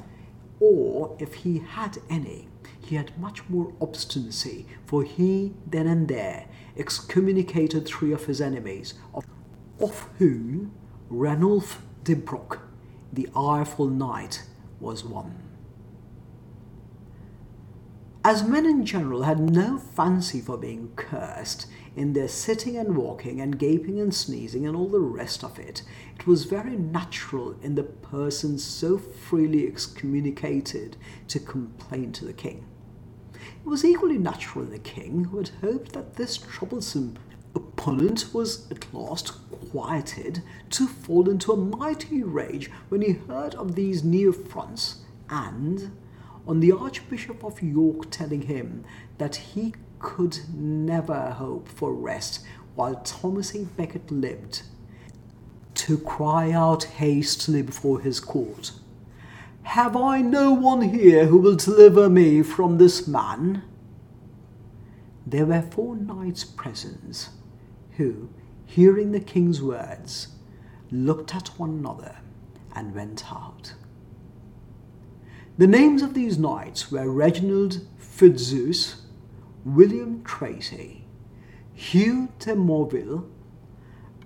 or 0.58 1.16
if 1.18 1.34
he 1.34 1.58
had 1.58 1.98
any, 2.10 2.48
he 2.90 2.96
had 2.96 3.16
much 3.20 3.48
more 3.48 3.72
obstinacy, 3.80 4.66
for 4.84 5.04
he 5.04 5.54
then 5.64 5.86
and 5.86 6.08
there 6.08 6.46
excommunicated 6.76 7.86
three 7.86 8.12
of 8.12 8.24
his 8.24 8.40
enemies, 8.40 8.94
of, 9.14 9.24
of 9.78 10.08
whom 10.18 10.72
Ranulph 11.08 11.82
de 12.02 12.16
Broc, 12.16 12.58
the 13.12 13.28
ireful 13.36 13.86
knight, 13.86 14.42
was 14.80 15.04
one. 15.04 15.40
As 18.24 18.42
men 18.42 18.66
in 18.66 18.84
general 18.84 19.22
had 19.22 19.38
no 19.38 19.78
fancy 19.78 20.40
for 20.40 20.58
being 20.58 20.90
cursed, 20.96 21.66
in 21.94 22.12
their 22.12 22.26
sitting 22.26 22.76
and 22.76 22.96
walking 22.96 23.40
and 23.40 23.56
gaping 23.56 24.00
and 24.00 24.12
sneezing 24.12 24.66
and 24.66 24.76
all 24.76 24.88
the 24.88 24.98
rest 24.98 25.44
of 25.44 25.60
it, 25.60 25.84
it 26.18 26.26
was 26.26 26.42
very 26.42 26.76
natural 26.76 27.54
in 27.62 27.76
the 27.76 27.84
person 27.84 28.58
so 28.58 28.98
freely 28.98 29.68
excommunicated 29.68 30.96
to 31.28 31.38
complain 31.38 32.10
to 32.10 32.24
the 32.24 32.32
king. 32.32 32.66
It 33.62 33.68
was 33.68 33.84
equally 33.84 34.18
natural 34.18 34.64
the 34.64 34.78
king, 34.78 35.24
who 35.24 35.36
had 35.36 35.50
hoped 35.60 35.92
that 35.92 36.16
this 36.16 36.38
troublesome 36.38 37.16
opponent 37.54 38.32
was 38.32 38.70
at 38.70 38.92
last 38.92 39.32
quieted, 39.70 40.42
to 40.70 40.86
fall 40.86 41.28
into 41.28 41.52
a 41.52 41.56
mighty 41.56 42.22
rage 42.22 42.70
when 42.88 43.02
he 43.02 43.12
heard 43.12 43.54
of 43.54 43.74
these 43.74 44.02
new 44.02 44.30
affronts, 44.30 45.02
and, 45.28 45.92
on 46.46 46.60
the 46.60 46.72
Archbishop 46.72 47.44
of 47.44 47.62
York 47.62 48.10
telling 48.10 48.42
him 48.42 48.84
that 49.18 49.36
he 49.36 49.74
could 49.98 50.38
never 50.52 51.30
hope 51.30 51.68
for 51.68 51.92
rest 51.92 52.44
while 52.74 52.96
Thomas 52.96 53.54
A. 53.54 53.64
Becket 53.64 54.10
lived, 54.10 54.62
to 55.74 55.98
cry 55.98 56.50
out 56.50 56.84
hastily 56.84 57.62
before 57.62 58.00
his 58.00 58.20
court, 58.20 58.72
Have 59.62 59.96
I 59.96 60.20
no 60.20 60.52
one 60.52 60.82
here 60.82 61.26
who 61.26 61.38
will 61.38 61.56
deliver 61.56 62.08
me 62.08 62.42
from 62.42 62.78
this 62.78 63.06
man? 63.06 63.62
There 65.26 65.46
were 65.46 65.62
four 65.62 65.94
knights 65.94 66.44
present, 66.44 67.28
who, 67.92 68.30
hearing 68.66 69.12
the 69.12 69.20
king's 69.20 69.62
words, 69.62 70.28
looked 70.90 71.34
at 71.34 71.58
one 71.58 71.70
another 71.70 72.16
and 72.74 72.94
went 72.94 73.32
out. 73.32 73.74
The 75.56 75.66
names 75.66 76.02
of 76.02 76.14
these 76.14 76.38
knights 76.38 76.90
were 76.90 77.10
Reginald 77.10 77.86
Fitzurse, 77.98 79.02
William 79.64 80.24
Tracy, 80.24 81.04
Hugh 81.74 82.28
de 82.38 82.56
Morville, 82.56 83.28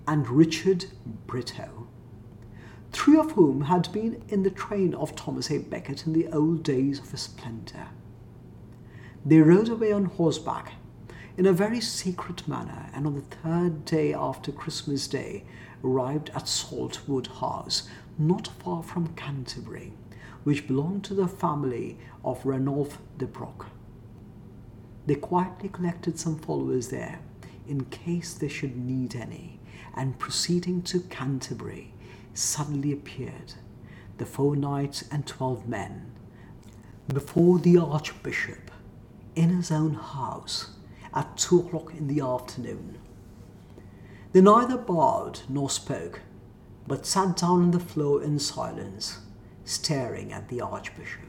and 0.06 0.28
Richard 0.28 0.86
Brito, 1.26 1.88
three 2.94 3.18
of 3.18 3.32
whom 3.32 3.62
had 3.62 3.92
been 3.92 4.22
in 4.28 4.42
the 4.42 4.50
train 4.50 4.94
of 4.94 5.14
Thomas 5.14 5.50
A. 5.50 5.58
Becket 5.58 6.06
in 6.06 6.12
the 6.12 6.28
old 6.28 6.62
days 6.62 6.98
of 6.98 7.10
his 7.10 7.22
splendour. 7.22 7.88
They 9.26 9.40
rode 9.40 9.68
away 9.68 9.92
on 9.92 10.06
horseback 10.06 10.72
in 11.36 11.46
a 11.46 11.52
very 11.52 11.80
secret 11.80 12.46
manner, 12.46 12.88
and 12.94 13.06
on 13.06 13.14
the 13.14 13.20
third 13.20 13.84
day 13.84 14.14
after 14.14 14.52
Christmas 14.52 15.08
Day 15.08 15.44
arrived 15.82 16.30
at 16.30 16.44
Saltwood 16.44 17.26
House, 17.40 17.88
not 18.18 18.48
far 18.62 18.82
from 18.82 19.08
Canterbury 19.14 19.92
which 20.44 20.68
belonged 20.68 21.02
to 21.04 21.14
the 21.14 21.26
family 21.26 21.98
of 22.22 22.44
Ranulph 22.44 22.98
de 23.18 23.26
Broc. 23.26 23.66
They 25.06 25.16
quietly 25.16 25.70
collected 25.70 26.18
some 26.18 26.38
followers 26.38 26.88
there, 26.88 27.18
in 27.66 27.86
case 27.86 28.34
they 28.34 28.48
should 28.48 28.76
need 28.76 29.16
any, 29.16 29.58
and 29.96 30.18
proceeding 30.18 30.82
to 30.82 31.00
Canterbury, 31.00 31.93
suddenly 32.34 32.92
appeared, 32.92 33.54
the 34.18 34.26
four 34.26 34.54
knights 34.56 35.04
and 35.10 35.26
twelve 35.26 35.68
men, 35.68 36.12
before 37.08 37.58
the 37.58 37.78
Archbishop, 37.78 38.70
in 39.34 39.50
his 39.50 39.70
own 39.70 39.94
house, 39.94 40.76
at 41.12 41.36
two 41.36 41.60
o'clock 41.60 41.94
in 41.94 42.08
the 42.08 42.20
afternoon. 42.20 42.98
They 44.32 44.40
neither 44.40 44.76
bowed 44.76 45.40
nor 45.48 45.70
spoke, 45.70 46.20
but 46.86 47.06
sat 47.06 47.36
down 47.36 47.62
on 47.62 47.70
the 47.70 47.80
floor 47.80 48.22
in 48.22 48.38
silence 48.38 49.20
staring 49.64 50.32
at 50.32 50.48
the 50.48 50.60
Archbishop. 50.60 51.22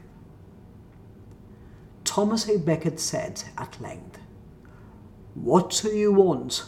Thomas 2.04 2.48
A. 2.48 2.58
Becket 2.58 3.00
said 3.00 3.42
at 3.58 3.80
length, 3.80 4.18
What 5.34 5.80
do 5.82 5.88
you 5.88 6.12
want? 6.12 6.64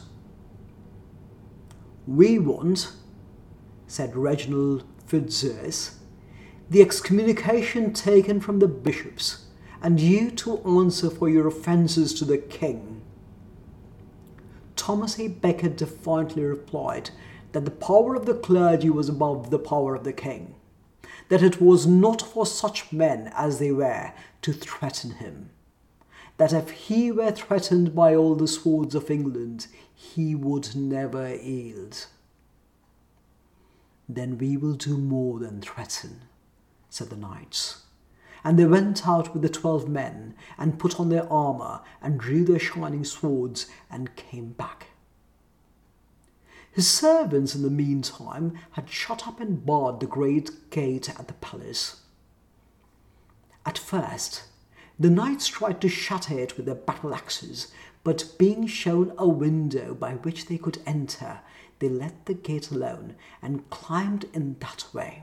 We 2.07 2.39
want, 2.39 2.93
said 3.89 4.15
Reginald 4.15 4.85
Fitzurse, 5.07 5.97
the 6.71 6.83
excommunication 6.83 7.93
taken 7.95 8.41
from 8.41 8.59
the 8.59 8.69
bishops, 8.69 9.47
and 9.83 9.99
you 9.99 10.31
to 10.31 10.59
answer 10.59 11.09
for 11.09 11.29
your 11.29 11.47
offences 11.47 12.13
to 12.15 12.25
the 12.25 12.39
king. 12.39 13.01
Thomas 14.77 15.19
A. 15.19 15.29
Becket 15.29 15.79
defiantly 15.79 16.45
replied 16.45 17.11
that 17.53 17.65
the 17.65 17.71
power 17.71 18.15
of 18.15 18.27
the 18.27 18.35
clergy 18.35 18.91
was 18.91 19.09
above 19.09 19.51
the 19.51 19.59
power 19.59 19.95
of 19.95 20.05
the 20.05 20.13
king, 20.13 20.55
that 21.31 21.43
it 21.43 21.61
was 21.61 21.87
not 21.87 22.21
for 22.21 22.45
such 22.45 22.93
men 22.93 23.33
as 23.35 23.59
they 23.59 23.73
were 23.73 24.13
to 24.43 24.53
threaten 24.53 25.13
him, 25.13 25.49
that 26.37 26.53
if 26.53 26.71
he 26.71 27.11
were 27.11 27.33
threatened 27.33 27.95
by 27.95 28.15
all 28.15 28.35
the 28.35 28.47
swords 28.47 28.95
of 28.95 29.11
England, 29.11 29.67
he 29.95 30.35
would 30.35 30.77
never 30.77 31.35
yield. 31.35 32.07
Then 34.09 34.39
we 34.39 34.57
will 34.57 34.75
do 34.75 34.97
more 34.97 35.39
than 35.39 35.61
threaten, 35.61 36.23
said 36.89 37.11
the 37.11 37.17
knights. 37.17 37.83
And 38.43 38.59
they 38.59 38.65
went 38.65 39.07
out 39.07 39.33
with 39.33 39.43
the 39.43 39.49
twelve 39.49 39.89
men, 39.89 40.35
and 40.57 40.79
put 40.79 40.99
on 40.99 41.09
their 41.09 41.31
armour, 41.31 41.81
and 42.01 42.19
drew 42.19 42.45
their 42.45 42.59
shining 42.59 43.05
swords, 43.05 43.67
and 43.91 44.17
came 44.17 44.53
back. 44.53 44.87
His 46.71 46.89
servants, 46.89 47.55
in 47.55 47.63
the 47.63 47.71
meantime, 47.71 48.57
had 48.73 48.89
shut 48.89 49.27
up 49.27 49.41
and 49.41 49.67
barred 49.67 50.01
the 50.01 50.07
great 50.07 50.71
gate 50.71 51.11
at 51.11 51.27
the 51.27 51.35
palace. 51.35 52.03
At 53.67 53.77
first, 53.77 54.45
the 54.99 55.11
knights 55.11 55.49
tried 55.49 55.81
to 55.81 55.89
shatter 55.89 56.39
it 56.39 56.57
with 56.57 56.67
their 56.67 56.75
battle 56.75 57.15
axes, 57.15 57.73
but 58.05 58.33
being 58.39 58.67
shown 58.67 59.13
a 59.19 59.29
window 59.29 59.95
by 59.95 60.13
which 60.15 60.47
they 60.47 60.57
could 60.57 60.79
enter, 60.87 61.41
they 61.79 61.89
let 61.89 62.27
the 62.27 62.35
gate 62.35 62.71
alone 62.71 63.15
and 63.41 63.69
climbed 63.71 64.27
in 64.33 64.57
that 64.61 64.85
way. 64.93 65.23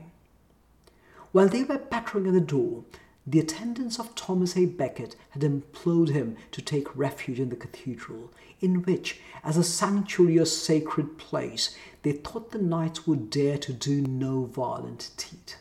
While 1.32 1.48
they 1.48 1.64
were 1.64 1.78
battering 1.78 2.26
at 2.26 2.32
the 2.32 2.40
door, 2.40 2.84
the 3.26 3.40
attendants 3.40 3.98
of 3.98 4.14
Thomas 4.14 4.56
A. 4.56 4.66
Becket 4.66 5.16
had 5.30 5.42
implored 5.42 6.10
him 6.10 6.36
to 6.52 6.62
take 6.62 6.96
refuge 6.96 7.40
in 7.40 7.48
the 7.48 7.56
cathedral, 7.56 8.32
in 8.60 8.82
which, 8.82 9.20
as 9.42 9.56
a 9.56 9.64
sanctuary 9.64 10.38
or 10.38 10.44
sacred 10.44 11.18
place, 11.18 11.76
they 12.02 12.12
thought 12.12 12.52
the 12.52 12.58
knights 12.58 13.06
would 13.06 13.28
dare 13.28 13.58
to 13.58 13.72
do 13.72 14.00
no 14.00 14.44
violent 14.44 15.10
deed. 15.16 15.54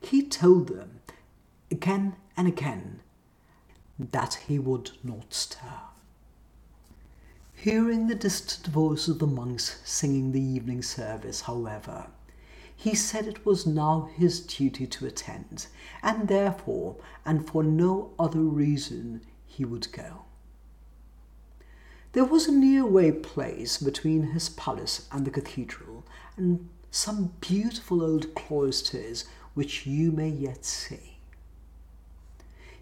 He 0.00 0.22
told 0.22 0.68
them, 0.68 1.00
again 1.70 2.16
and 2.36 2.48
again, 2.48 3.00
that 3.98 4.34
he 4.46 4.58
would 4.58 4.90
not 5.04 5.32
stir. 5.32 5.93
Hearing 7.64 8.08
the 8.08 8.14
distant 8.14 8.66
voice 8.66 9.08
of 9.08 9.20
the 9.20 9.26
monks 9.26 9.80
singing 9.86 10.32
the 10.32 10.42
evening 10.42 10.82
service, 10.82 11.40
however, 11.40 12.08
he 12.76 12.94
said 12.94 13.26
it 13.26 13.46
was 13.46 13.66
now 13.66 14.10
his 14.14 14.40
duty 14.40 14.86
to 14.88 15.06
attend, 15.06 15.68
and 16.02 16.28
therefore, 16.28 16.96
and 17.24 17.48
for 17.48 17.64
no 17.64 18.10
other 18.18 18.42
reason, 18.42 19.22
he 19.46 19.64
would 19.64 19.90
go. 19.92 20.26
There 22.12 22.26
was 22.26 22.46
a 22.46 22.52
near-way 22.52 23.12
place 23.12 23.78
between 23.78 24.32
his 24.32 24.50
palace 24.50 25.08
and 25.10 25.24
the 25.24 25.30
cathedral, 25.30 26.04
and 26.36 26.68
some 26.90 27.32
beautiful 27.40 28.02
old 28.02 28.34
cloisters 28.34 29.24
which 29.54 29.86
you 29.86 30.12
may 30.12 30.28
yet 30.28 30.66
see. 30.66 31.16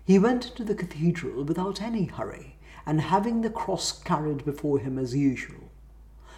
He 0.05 0.19
went 0.19 0.49
into 0.49 0.65
the 0.65 0.75
cathedral 0.75 1.45
without 1.45 1.81
any 1.81 2.07
hurry, 2.07 2.57
and 2.87 3.01
having 3.01 3.41
the 3.41 3.51
cross 3.51 3.93
carried 3.93 4.45
before 4.45 4.79
him 4.79 4.99
as 4.99 5.15
usual. 5.15 5.71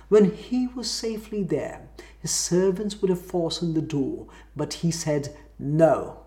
When 0.08 0.32
he 0.32 0.66
was 0.66 0.90
safely 0.90 1.42
there, 1.42 1.88
his 2.20 2.30
servants 2.30 3.00
would 3.00 3.10
have 3.10 3.20
fastened 3.20 3.74
the 3.74 3.82
door, 3.82 4.26
but 4.54 4.74
he 4.74 4.90
said, 4.90 5.34
No. 5.58 6.20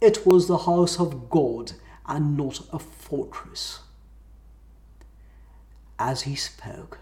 It 0.00 0.26
was 0.26 0.48
the 0.48 0.58
house 0.58 0.98
of 0.98 1.30
God 1.30 1.72
and 2.06 2.36
not 2.36 2.60
a 2.72 2.78
fortress. 2.78 3.80
As 5.98 6.22
he 6.22 6.34
spoke, 6.34 6.98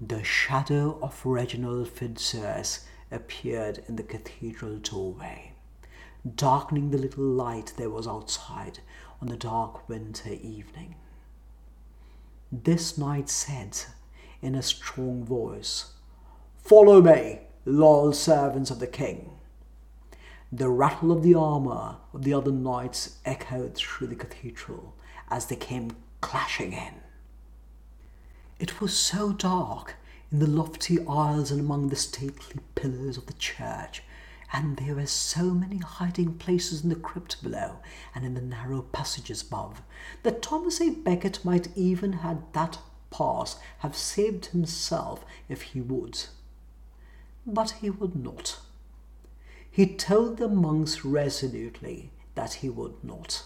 the 0.00 0.24
shadow 0.24 0.98
of 1.02 1.24
Reginald 1.24 1.88
Fitzurse 1.88 2.84
appeared 3.10 3.82
in 3.88 3.96
the 3.96 4.02
cathedral 4.02 4.76
doorway, 4.78 5.52
darkening 6.34 6.90
the 6.90 6.98
little 6.98 7.24
light 7.24 7.72
there 7.76 7.90
was 7.90 8.06
outside 8.06 8.80
on 9.20 9.28
the 9.28 9.36
dark 9.36 9.88
winter 9.88 10.30
evening. 10.30 10.94
This 12.50 12.96
knight 12.96 13.28
said 13.28 13.76
in 14.40 14.54
a 14.54 14.62
strong 14.62 15.22
voice, 15.22 15.92
Follow 16.56 17.02
me, 17.02 17.40
loyal 17.66 18.14
servants 18.14 18.70
of 18.70 18.78
the 18.78 18.86
king. 18.86 19.32
The 20.50 20.70
rattle 20.70 21.12
of 21.12 21.22
the 21.22 21.34
armour 21.34 21.96
of 22.14 22.24
the 22.24 22.32
other 22.32 22.50
knights 22.50 23.18
echoed 23.26 23.74
through 23.74 24.06
the 24.06 24.16
cathedral 24.16 24.94
as 25.30 25.46
they 25.46 25.56
came 25.56 25.90
clashing 26.22 26.72
in. 26.72 26.94
It 28.58 28.80
was 28.80 28.96
so 28.96 29.32
dark 29.32 29.96
in 30.32 30.38
the 30.38 30.46
lofty 30.46 30.98
aisles 31.06 31.50
and 31.50 31.60
among 31.60 31.88
the 31.88 31.96
stately 31.96 32.60
pillars 32.74 33.18
of 33.18 33.26
the 33.26 33.34
church 33.34 34.02
and 34.52 34.76
there 34.76 34.94
were 34.94 35.06
so 35.06 35.50
many 35.54 35.78
hiding 35.78 36.34
places 36.34 36.82
in 36.82 36.88
the 36.88 36.96
crypt 36.96 37.42
below 37.42 37.76
and 38.14 38.24
in 38.24 38.34
the 38.34 38.40
narrow 38.40 38.82
passages 38.82 39.42
above 39.42 39.82
that 40.22 40.42
Thomas 40.42 40.80
A. 40.80 40.90
Becket 40.90 41.44
might 41.44 41.68
even 41.76 42.14
had 42.14 42.42
that 42.54 42.78
pass 43.10 43.58
have 43.78 43.96
saved 43.96 44.46
himself 44.46 45.24
if 45.48 45.62
he 45.62 45.80
would. 45.80 46.24
But 47.46 47.72
he 47.82 47.90
would 47.90 48.16
not. 48.16 48.58
He 49.70 49.86
told 49.86 50.38
the 50.38 50.48
monks 50.48 51.04
resolutely 51.04 52.10
that 52.34 52.54
he 52.54 52.68
would 52.68 53.02
not. 53.02 53.44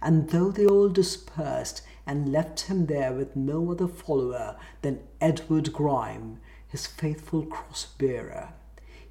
And 0.00 0.30
though 0.30 0.50
they 0.50 0.66
all 0.66 0.88
dispersed 0.88 1.82
and 2.06 2.32
left 2.32 2.62
him 2.62 2.86
there 2.86 3.12
with 3.12 3.36
no 3.36 3.70
other 3.70 3.88
follower 3.88 4.56
than 4.82 5.00
Edward 5.20 5.72
Grime, 5.72 6.40
his 6.66 6.86
faithful 6.86 7.44
cross 7.44 7.86
bearer, 7.98 8.50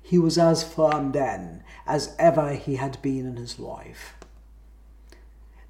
he 0.08 0.18
was 0.18 0.38
as 0.38 0.64
firm 0.64 1.12
then 1.12 1.62
as 1.86 2.16
ever 2.18 2.54
he 2.54 2.78
had 2.78 3.02
been 3.02 3.26
in 3.26 3.36
his 3.36 3.60
life. 3.60 4.16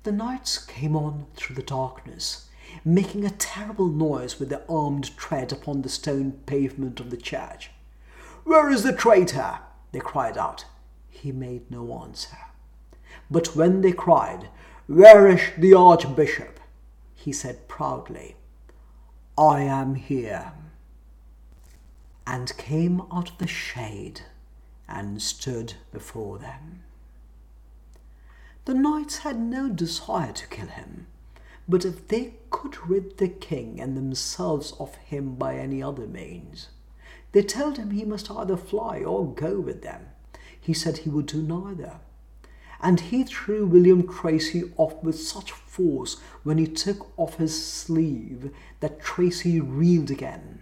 The 0.03 0.11
knights 0.11 0.63
came 0.63 0.95
on 0.95 1.25
through 1.35 1.55
the 1.55 1.63
darkness, 1.63 2.47
making 2.85 3.25
a 3.25 3.31
terrible 3.31 3.87
noise 3.87 4.39
with 4.39 4.49
their 4.49 4.61
armed 4.69 5.17
tread 5.17 5.51
upon 5.51 5.81
the 5.81 5.89
stone 5.89 6.33
pavement 6.45 6.99
of 6.99 7.09
the 7.09 7.17
church. 7.17 7.71
Where 8.43 8.69
is 8.69 8.83
the 8.83 8.93
traitor? 8.93 9.57
they 9.91 9.99
cried 10.01 10.37
out. 10.37 10.65
He 11.09 11.31
made 11.31 11.71
no 11.71 11.99
answer. 11.99 12.37
But 13.31 13.55
when 13.55 13.81
they 13.81 13.91
cried, 13.91 14.49
Where 14.85 15.27
is 15.27 15.41
the 15.57 15.73
archbishop? 15.73 16.59
he 17.15 17.33
said 17.33 17.67
proudly, 17.67 18.35
I 19.35 19.61
am 19.61 19.95
here 19.95 20.51
and 22.27 22.57
came 22.57 23.01
out 23.09 23.29
of 23.31 23.37
the 23.37 23.47
shade 23.47 24.19
and 24.87 25.21
stood 25.21 25.75
before 25.93 26.37
them. 26.37 26.83
The 28.65 28.73
knights 28.73 29.19
had 29.19 29.39
no 29.39 29.69
desire 29.69 30.33
to 30.33 30.47
kill 30.47 30.67
him, 30.67 31.07
but 31.69 31.85
if 31.85 32.05
they 32.09 32.33
could 32.49 32.85
rid 32.85 33.17
the 33.17 33.29
king 33.29 33.79
and 33.79 33.95
themselves 33.95 34.73
of 34.77 34.95
him 34.95 35.35
by 35.35 35.55
any 35.55 35.81
other 35.81 36.05
means, 36.05 36.67
they 37.31 37.43
told 37.43 37.77
him 37.77 37.91
he 37.91 38.03
must 38.03 38.29
either 38.29 38.57
fly 38.57 38.99
or 38.99 39.33
go 39.33 39.61
with 39.61 39.81
them. 39.81 40.07
He 40.59 40.73
said 40.73 40.99
he 40.99 41.09
would 41.09 41.27
do 41.27 41.41
neither. 41.41 42.01
And 42.81 42.99
he 42.99 43.23
threw 43.23 43.65
William 43.65 44.05
Tracy 44.05 44.71
off 44.75 45.01
with 45.01 45.17
such 45.19 45.51
force 45.51 46.17
when 46.43 46.57
he 46.57 46.67
took 46.67 47.17
off 47.17 47.37
his 47.37 47.65
sleeve 47.65 48.53
that 48.81 49.01
Tracy 49.01 49.61
reeled 49.61 50.11
again 50.11 50.61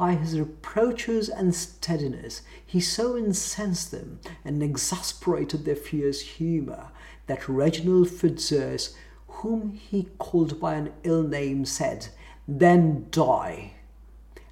by 0.00 0.14
his 0.14 0.40
reproaches 0.40 1.28
and 1.28 1.54
steadiness, 1.54 2.40
he 2.64 2.80
so 2.80 3.18
incensed 3.18 3.90
them 3.90 4.18
and 4.46 4.62
exasperated 4.62 5.66
their 5.66 5.76
fierce 5.76 6.22
humour 6.22 6.88
that 7.26 7.46
Reginald 7.46 8.08
Fitzurse, 8.08 8.96
whom 9.28 9.72
he 9.72 10.08
called 10.16 10.58
by 10.58 10.76
an 10.76 10.94
ill 11.02 11.22
name, 11.22 11.66
said, 11.66 12.08
Then 12.48 13.08
die, 13.10 13.72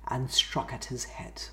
and 0.06 0.30
struck 0.30 0.70
at 0.70 0.84
his 0.84 1.04
head. 1.04 1.44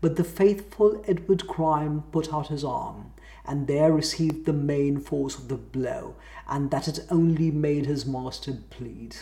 But 0.00 0.16
the 0.16 0.24
faithful 0.24 1.04
Edward 1.06 1.46
Grime 1.46 2.04
put 2.10 2.32
out 2.32 2.48
his 2.48 2.64
arm, 2.64 3.12
and 3.44 3.66
there 3.66 3.92
received 3.92 4.46
the 4.46 4.54
main 4.54 4.98
force 4.98 5.36
of 5.36 5.48
the 5.48 5.58
blow, 5.58 6.14
and 6.48 6.70
that 6.70 6.88
it 6.88 7.00
only 7.10 7.50
made 7.50 7.84
his 7.84 8.06
master 8.06 8.52
bleed. 8.52 9.16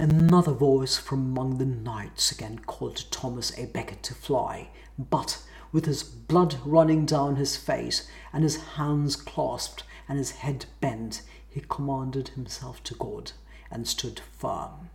Another 0.00 0.52
voice 0.52 0.96
from 0.96 1.18
among 1.18 1.58
the 1.58 1.66
knights 1.66 2.30
again 2.30 2.60
called 2.60 2.94
to 2.94 3.10
Thomas 3.10 3.58
A. 3.58 3.66
Becket 3.66 4.00
to 4.04 4.14
fly, 4.14 4.68
but 4.96 5.42
with 5.72 5.86
his 5.86 6.04
blood 6.04 6.54
running 6.64 7.04
down 7.04 7.34
his 7.34 7.56
face, 7.56 8.08
and 8.32 8.44
his 8.44 8.62
hands 8.76 9.16
clasped, 9.16 9.82
and 10.08 10.16
his 10.16 10.30
head 10.30 10.66
bent, 10.80 11.22
he 11.50 11.64
commanded 11.68 12.28
himself 12.28 12.80
to 12.84 12.94
God, 12.94 13.32
and 13.72 13.88
stood 13.88 14.20
firm. 14.38 14.90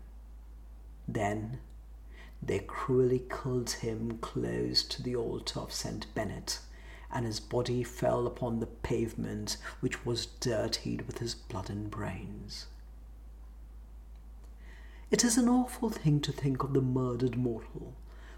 Then 1.06 1.60
they 2.42 2.60
cruelly 2.60 3.24
killed 3.30 3.72
him 3.72 4.20
close 4.20 4.84
to 4.84 5.04
the 5.04 5.18
altar 5.18 5.60
of 5.60 5.74
St. 5.74 6.08
Bennet, 6.16 6.60
and 7.12 7.26
his 7.26 7.42
body 7.42 7.84
fell 7.84 8.26
upon 8.26 8.62
the 8.62 8.68
pavement, 8.68 9.58
which 9.82 10.06
was 10.06 10.28
dirtied 10.28 11.08
with 11.08 11.18
his 11.18 11.36
blood 11.36 11.70
and 11.70 11.92
brains. 11.92 12.68
It 15.14 15.24
is 15.24 15.38
an 15.38 15.48
awful 15.48 15.92
thing 15.92 16.22
to 16.22 16.32
think 16.32 16.64
of 16.64 16.74
the 16.74 16.82
murdered 16.82 17.38
mortal 17.38 17.94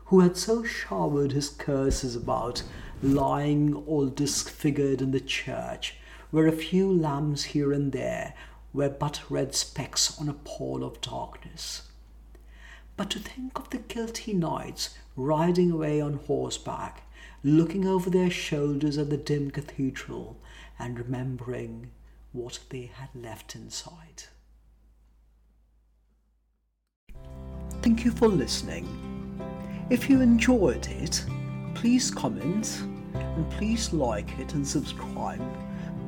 who 0.08 0.20
had 0.20 0.36
so 0.36 0.66
showered 0.66 1.32
his 1.32 1.48
curses 1.48 2.18
about, 2.18 2.64
lying 3.02 3.74
all 3.74 4.08
disfigured 4.10 5.02
in 5.02 5.12
the 5.12 5.22
church, 5.22 5.96
where 6.32 6.48
a 6.48 6.52
few 6.52 6.92
lamps 6.92 7.44
here 7.44 7.72
and 7.72 7.94
there 7.94 8.34
were 8.74 8.90
but 8.90 9.22
red 9.30 9.56
specks 9.56 10.20
on 10.20 10.28
a 10.28 10.34
pall 10.34 10.84
of 10.84 11.00
darkness. 11.00 11.84
But 12.98 13.10
to 13.12 13.20
think 13.20 13.58
of 13.58 13.70
the 13.70 13.78
guilty 13.78 14.34
knights 14.34 14.98
riding 15.16 15.72
away 15.72 16.02
on 16.02 16.16
horseback, 16.28 17.04
looking 17.42 17.88
over 17.88 18.10
their 18.10 18.30
shoulders 18.30 18.98
at 18.98 19.10
the 19.10 19.16
dim 19.16 19.50
cathedral, 19.50 20.36
and 20.78 21.00
remembering 21.00 21.92
what 22.34 22.60
they 22.70 22.92
had 22.94 23.16
left 23.16 23.56
inside. 23.56 24.24
Thank 27.86 28.04
you 28.04 28.10
for 28.10 28.28
listening. 28.28 28.90
If 29.92 30.10
you 30.10 30.20
enjoyed 30.20 30.88
it, 30.88 31.24
please 31.76 32.10
comment 32.10 32.82
and 33.14 33.48
please 33.52 33.94
like 33.94 34.40
it 34.40 34.56
and 34.56 34.68
subscribe. 34.68 35.40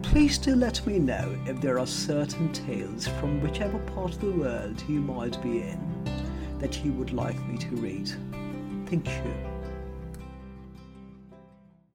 Please 0.02 0.40
do 0.40 0.56
let 0.56 0.84
me 0.88 0.98
know 0.98 1.38
if 1.46 1.62
there 1.62 1.78
are 1.78 1.86
certain 1.86 2.52
tales 2.52 3.08
from 3.20 3.42
whichever 3.42 3.78
part 3.94 4.12
of 4.14 4.22
the 4.22 4.32
world 4.32 4.84
you 4.88 5.02
might 5.02 5.40
be 5.44 5.62
in 5.62 6.58
that 6.58 6.84
you 6.84 6.94
would 6.94 7.14
like 7.14 7.40
me 7.48 7.60
to 7.60 7.76
read. 7.76 8.10
Thank 8.88 9.06
you. 9.06 9.57